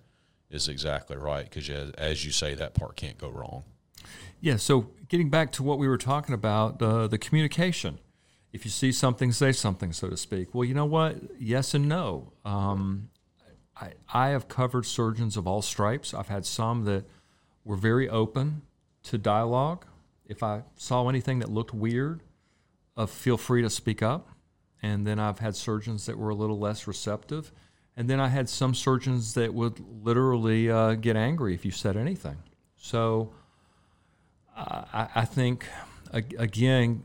[0.49, 1.49] is exactly right.
[1.49, 3.63] Because as, you say, that part can't go wrong.
[4.39, 4.57] Yeah.
[4.57, 7.99] So getting back to what we were talking about, uh, the communication
[8.53, 10.55] if you see something, say something, so to speak.
[10.55, 11.17] Well, you know what?
[11.39, 12.31] Yes and no.
[12.45, 13.09] Um,
[13.79, 16.13] I, I have covered surgeons of all stripes.
[16.13, 17.05] I've had some that
[17.63, 18.63] were very open
[19.03, 19.85] to dialogue.
[20.25, 22.23] If I saw anything that looked weird,
[22.95, 24.29] uh, feel free to speak up.
[24.81, 27.51] And then I've had surgeons that were a little less receptive.
[27.97, 31.97] And then I had some surgeons that would literally uh, get angry if you said
[31.97, 32.37] anything.
[32.77, 33.33] So
[34.55, 35.67] uh, I, I think,
[36.13, 37.03] again,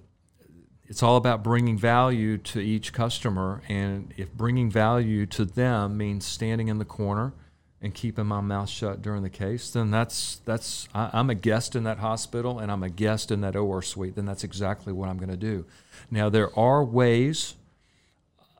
[0.84, 3.62] it's all about bringing value to each customer.
[3.70, 7.32] And if bringing value to them means standing in the corner
[7.80, 11.74] and keeping my mouth shut during the case, then that's that's I, am a guest
[11.74, 14.14] in that hospital and I'm a guest in that OR suite.
[14.14, 15.64] Then that's exactly what I'm going to do.
[16.10, 17.54] Now there are ways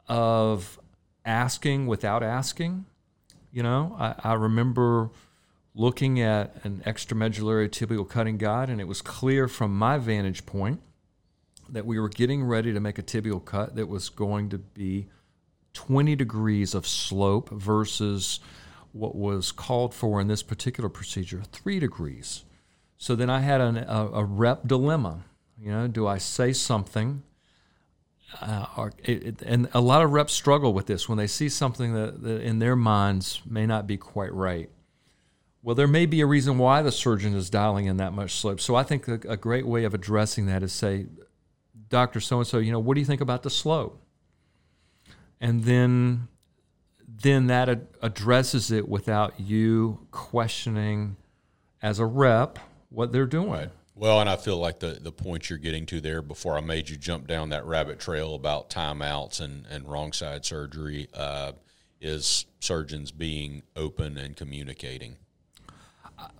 [0.08, 0.78] of
[1.24, 2.86] asking without asking.
[3.50, 5.10] You know, I, I remember
[5.74, 10.80] looking at an extramedullary tibial cutting guide, and it was clear from my vantage point
[11.68, 15.06] that we were getting ready to make a tibial cut that was going to be
[15.72, 18.40] 20 degrees of slope versus
[18.92, 22.44] what was called for in this particular procedure, three degrees.
[22.98, 25.24] So then I had an, a, a rep dilemma.
[25.58, 27.22] You know, do I say something
[28.40, 31.94] uh, are, it, and a lot of reps struggle with this when they see something
[31.94, 34.70] that, that in their minds may not be quite right.
[35.62, 38.60] Well, there may be a reason why the surgeon is dialing in that much slope.
[38.60, 41.06] So I think a, a great way of addressing that is say,
[41.88, 44.00] Doctor So and So, you know, what do you think about the slope?
[45.40, 46.28] And then,
[47.06, 51.16] then that ad- addresses it without you questioning,
[51.80, 52.58] as a rep,
[52.88, 53.50] what they're doing.
[53.50, 53.70] Right.
[53.94, 56.88] Well, and I feel like the, the point you're getting to there before I made
[56.88, 61.52] you jump down that rabbit trail about timeouts and, and wrong side surgery uh,
[62.00, 65.16] is surgeons being open and communicating.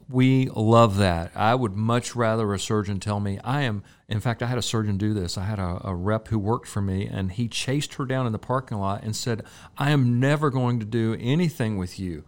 [0.08, 1.32] We love that.
[1.34, 4.62] I would much rather a surgeon tell me, I am, in fact, I had a
[4.62, 5.38] surgeon do this.
[5.38, 8.32] I had a, a rep who worked for me, and he chased her down in
[8.32, 9.42] the parking lot and said,
[9.78, 12.24] I am never going to do anything with you.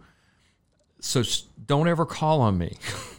[0.99, 1.23] So
[1.65, 2.77] don't ever call on me.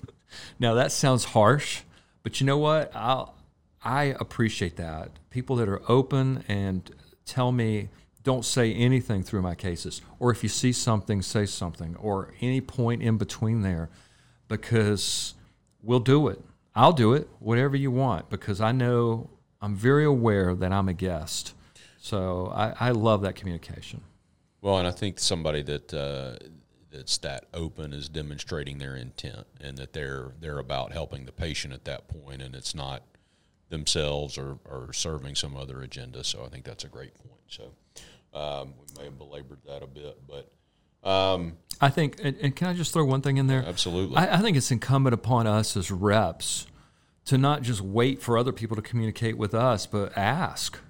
[0.59, 1.83] now, that sounds harsh,
[2.27, 2.91] but you know what?
[2.93, 3.37] I'll,
[3.85, 5.13] I appreciate that.
[5.31, 6.91] People that are open and
[7.25, 7.89] tell me,
[8.25, 10.03] don't say anything through my cases.
[10.19, 13.91] Or if you see something, say something, or any point in between there
[14.49, 15.35] because
[15.85, 16.43] we'll do it.
[16.75, 19.31] I'll do it, whatever you want, because I know
[19.63, 21.55] I'm very aware that I'm a guest.
[22.01, 24.01] So I, I love that communication.
[24.63, 26.45] Well, and I think somebody that uh,
[26.97, 31.73] that's that open is demonstrating their intent, and that they're they're about helping the patient
[31.73, 33.03] at that point, and it's not
[33.69, 36.23] themselves or, or serving some other agenda.
[36.25, 37.43] So I think that's a great point.
[37.49, 37.65] So
[38.33, 40.53] um, we may have belabored that a bit, but
[41.09, 43.65] um, I think, and, and, can I just throw one thing in there?
[43.65, 44.17] Absolutely.
[44.17, 46.67] I, I, think it's incumbent upon us as reps
[47.27, 50.81] to not just wait for other people to communicate with us, but ask.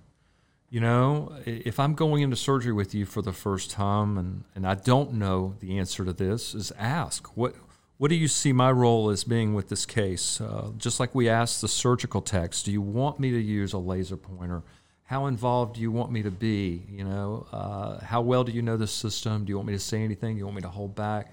[0.77, 4.67] You know, if I'm going into surgery with you for the first time and, and
[4.67, 7.29] I don't know the answer to this, is ask.
[7.35, 7.55] What
[7.97, 10.39] what do you see my role as being with this case?
[10.39, 13.79] Uh, just like we asked the surgical techs, do you want me to use a
[13.79, 14.65] laser pointer?
[15.05, 16.83] how involved do you want me to be?
[16.91, 19.47] You know, uh, how well do you know the system?
[19.47, 20.35] Do you want me to say anything?
[20.35, 21.33] Do you want me to hold back?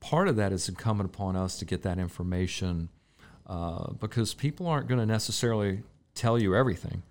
[0.00, 2.88] Part of that is incumbent upon us to get that information
[3.46, 5.82] uh, because people aren't going to necessarily
[6.16, 7.04] tell you everything.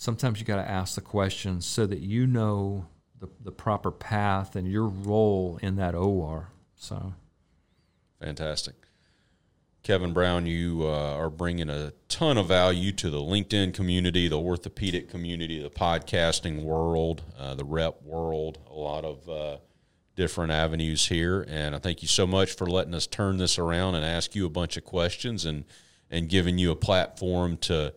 [0.00, 2.86] Sometimes you got to ask the questions so that you know
[3.18, 6.52] the, the proper path and your role in that OR.
[6.76, 7.14] So,
[8.20, 8.76] fantastic.
[9.82, 14.38] Kevin Brown, you uh, are bringing a ton of value to the LinkedIn community, the
[14.38, 19.56] orthopedic community, the podcasting world, uh, the rep world, a lot of uh,
[20.14, 21.44] different avenues here.
[21.48, 24.46] And I thank you so much for letting us turn this around and ask you
[24.46, 25.64] a bunch of questions and,
[26.08, 27.94] and giving you a platform to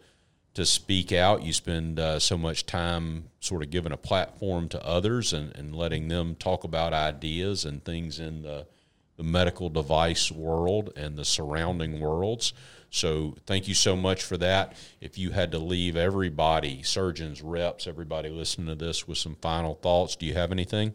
[0.53, 1.43] to speak out.
[1.43, 5.75] You spend uh, so much time sort of giving a platform to others and, and
[5.75, 8.67] letting them talk about ideas and things in the–
[9.17, 12.53] the medical device world and the surrounding worlds.
[12.89, 14.73] So thank you so much for that.
[14.99, 19.75] If you had to leave everybody, surgeons, reps, everybody listening to this with some final
[19.75, 20.93] thoughts, do you have anything?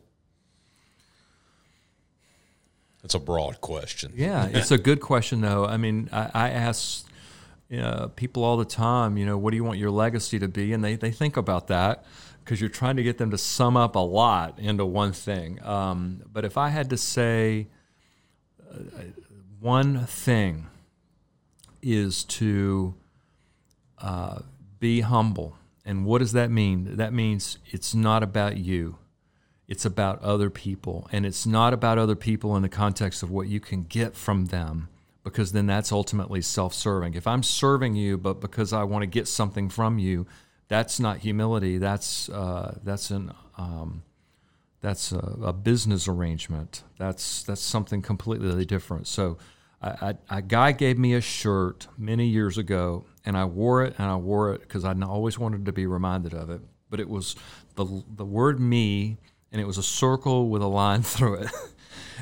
[3.03, 4.13] That's a broad question.
[4.17, 5.65] Yeah, it's a good question, though.
[5.65, 7.06] I mean, I, I ask
[7.69, 10.73] know, people all the time, you know, what do you want your legacy to be?
[10.73, 12.05] And they, they think about that
[12.45, 15.61] because you're trying to get them to sum up a lot into one thing.
[15.65, 17.67] Um, but if I had to say,
[19.61, 20.67] one thing
[21.83, 22.95] is to
[23.99, 24.41] uh,
[24.79, 25.57] be humble.
[25.85, 26.97] And what does that mean?
[26.97, 28.99] That means it's not about you.
[29.69, 31.09] It's about other people.
[31.13, 34.47] And it's not about other people in the context of what you can get from
[34.47, 34.89] them,
[35.27, 37.15] because then that's ultimately self serving.
[37.15, 40.25] If I'm serving you, but because I want to get something from you,
[40.69, 41.79] that's not humility.
[41.79, 44.05] That's, uh, that's an um,
[44.81, 46.85] that's a, a, business arrangement.
[46.97, 49.09] That's that's something completely different.
[49.09, 49.39] So,
[49.83, 53.95] I, I, a guy gave me a shirt many years ago, and I wore it,
[53.99, 56.61] and I wore it because I always wanted to be reminded of it.
[56.89, 57.35] But it was
[57.75, 59.17] the the word "me,"
[59.51, 61.51] and it was a circle with a line through it.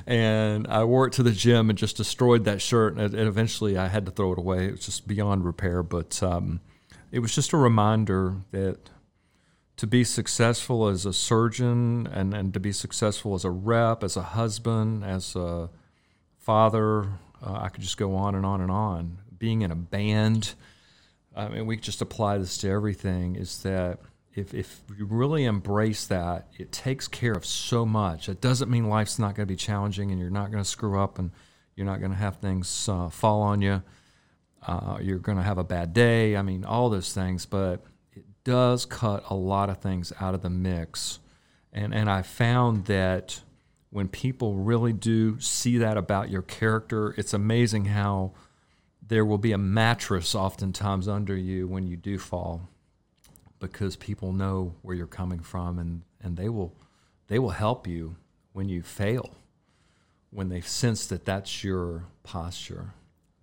[0.06, 2.96] And I wore it to the gym and just destroyed that shirt.
[2.96, 4.66] And, and eventually, I had to throw it away.
[4.66, 5.82] It was just beyond repair.
[5.82, 6.60] But um,
[7.10, 8.90] it was just a reminder that
[9.76, 14.16] to be successful as a surgeon and, and to be successful as a rep, as
[14.16, 15.68] a husband, as a
[16.38, 17.08] father.
[17.44, 19.18] Uh, I could just go on and on and on.
[19.36, 20.54] Being in a band,
[21.34, 23.36] I mean, we just apply this to everything.
[23.36, 23.98] Is that
[24.34, 28.28] if, if you really embrace that, it takes care of so much.
[28.28, 30.98] It doesn't mean life's not going to be challenging and you're not going to screw
[30.98, 31.30] up and
[31.76, 33.82] you're not going to have things uh, fall on you.
[34.66, 36.36] Uh, you're going to have a bad day.
[36.36, 37.46] I mean, all those things.
[37.46, 41.20] But it does cut a lot of things out of the mix.
[41.72, 43.40] And, and I found that
[43.90, 48.32] when people really do see that about your character, it's amazing how
[49.06, 52.68] there will be a mattress oftentimes under you when you do fall
[53.64, 56.74] because people know where you're coming from and, and they will
[57.28, 58.16] they will help you
[58.52, 59.34] when you fail
[60.30, 62.90] when they sense that that's your posture.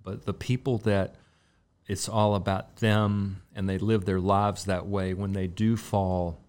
[0.03, 1.15] But the people that
[1.87, 6.39] it's all about them and they live their lives that way when they do fall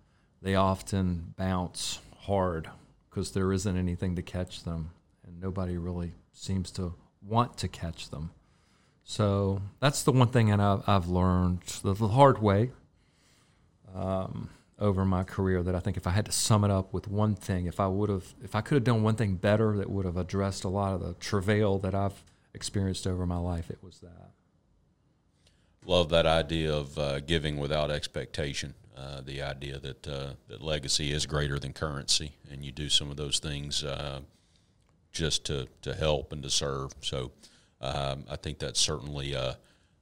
[0.43, 2.69] they often bounce hard
[3.09, 4.91] because there isn't anything to catch them
[5.27, 8.33] and nobody really seems to want to catch them.
[9.05, 12.73] So that's the one thing that I've, I've learned the, the hard way
[13.95, 17.07] um, over my career that I think if I had to sum it up with
[17.07, 19.89] one thing, if I would have, if I could have done one thing better that
[19.89, 22.23] would have addressed a lot of the travail that I've
[22.55, 24.31] experienced over my life, it was that.
[25.85, 28.75] Love that idea of uh, giving without expectation.
[28.97, 33.11] Uh, the idea that uh, that legacy is greater than currency, and you do some
[33.11, 34.21] of those things uh,
[35.13, 36.93] just to to help and to serve.
[37.01, 37.33] So,
[37.81, 39.57] um, I think that's certainly a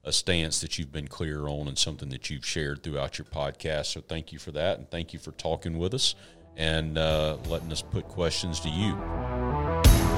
[0.05, 3.86] a stance that you've been clear on and something that you've shared throughout your podcast.
[3.86, 6.14] So thank you for that, and thank you for talking with us
[6.56, 10.09] and uh, letting us put questions to you.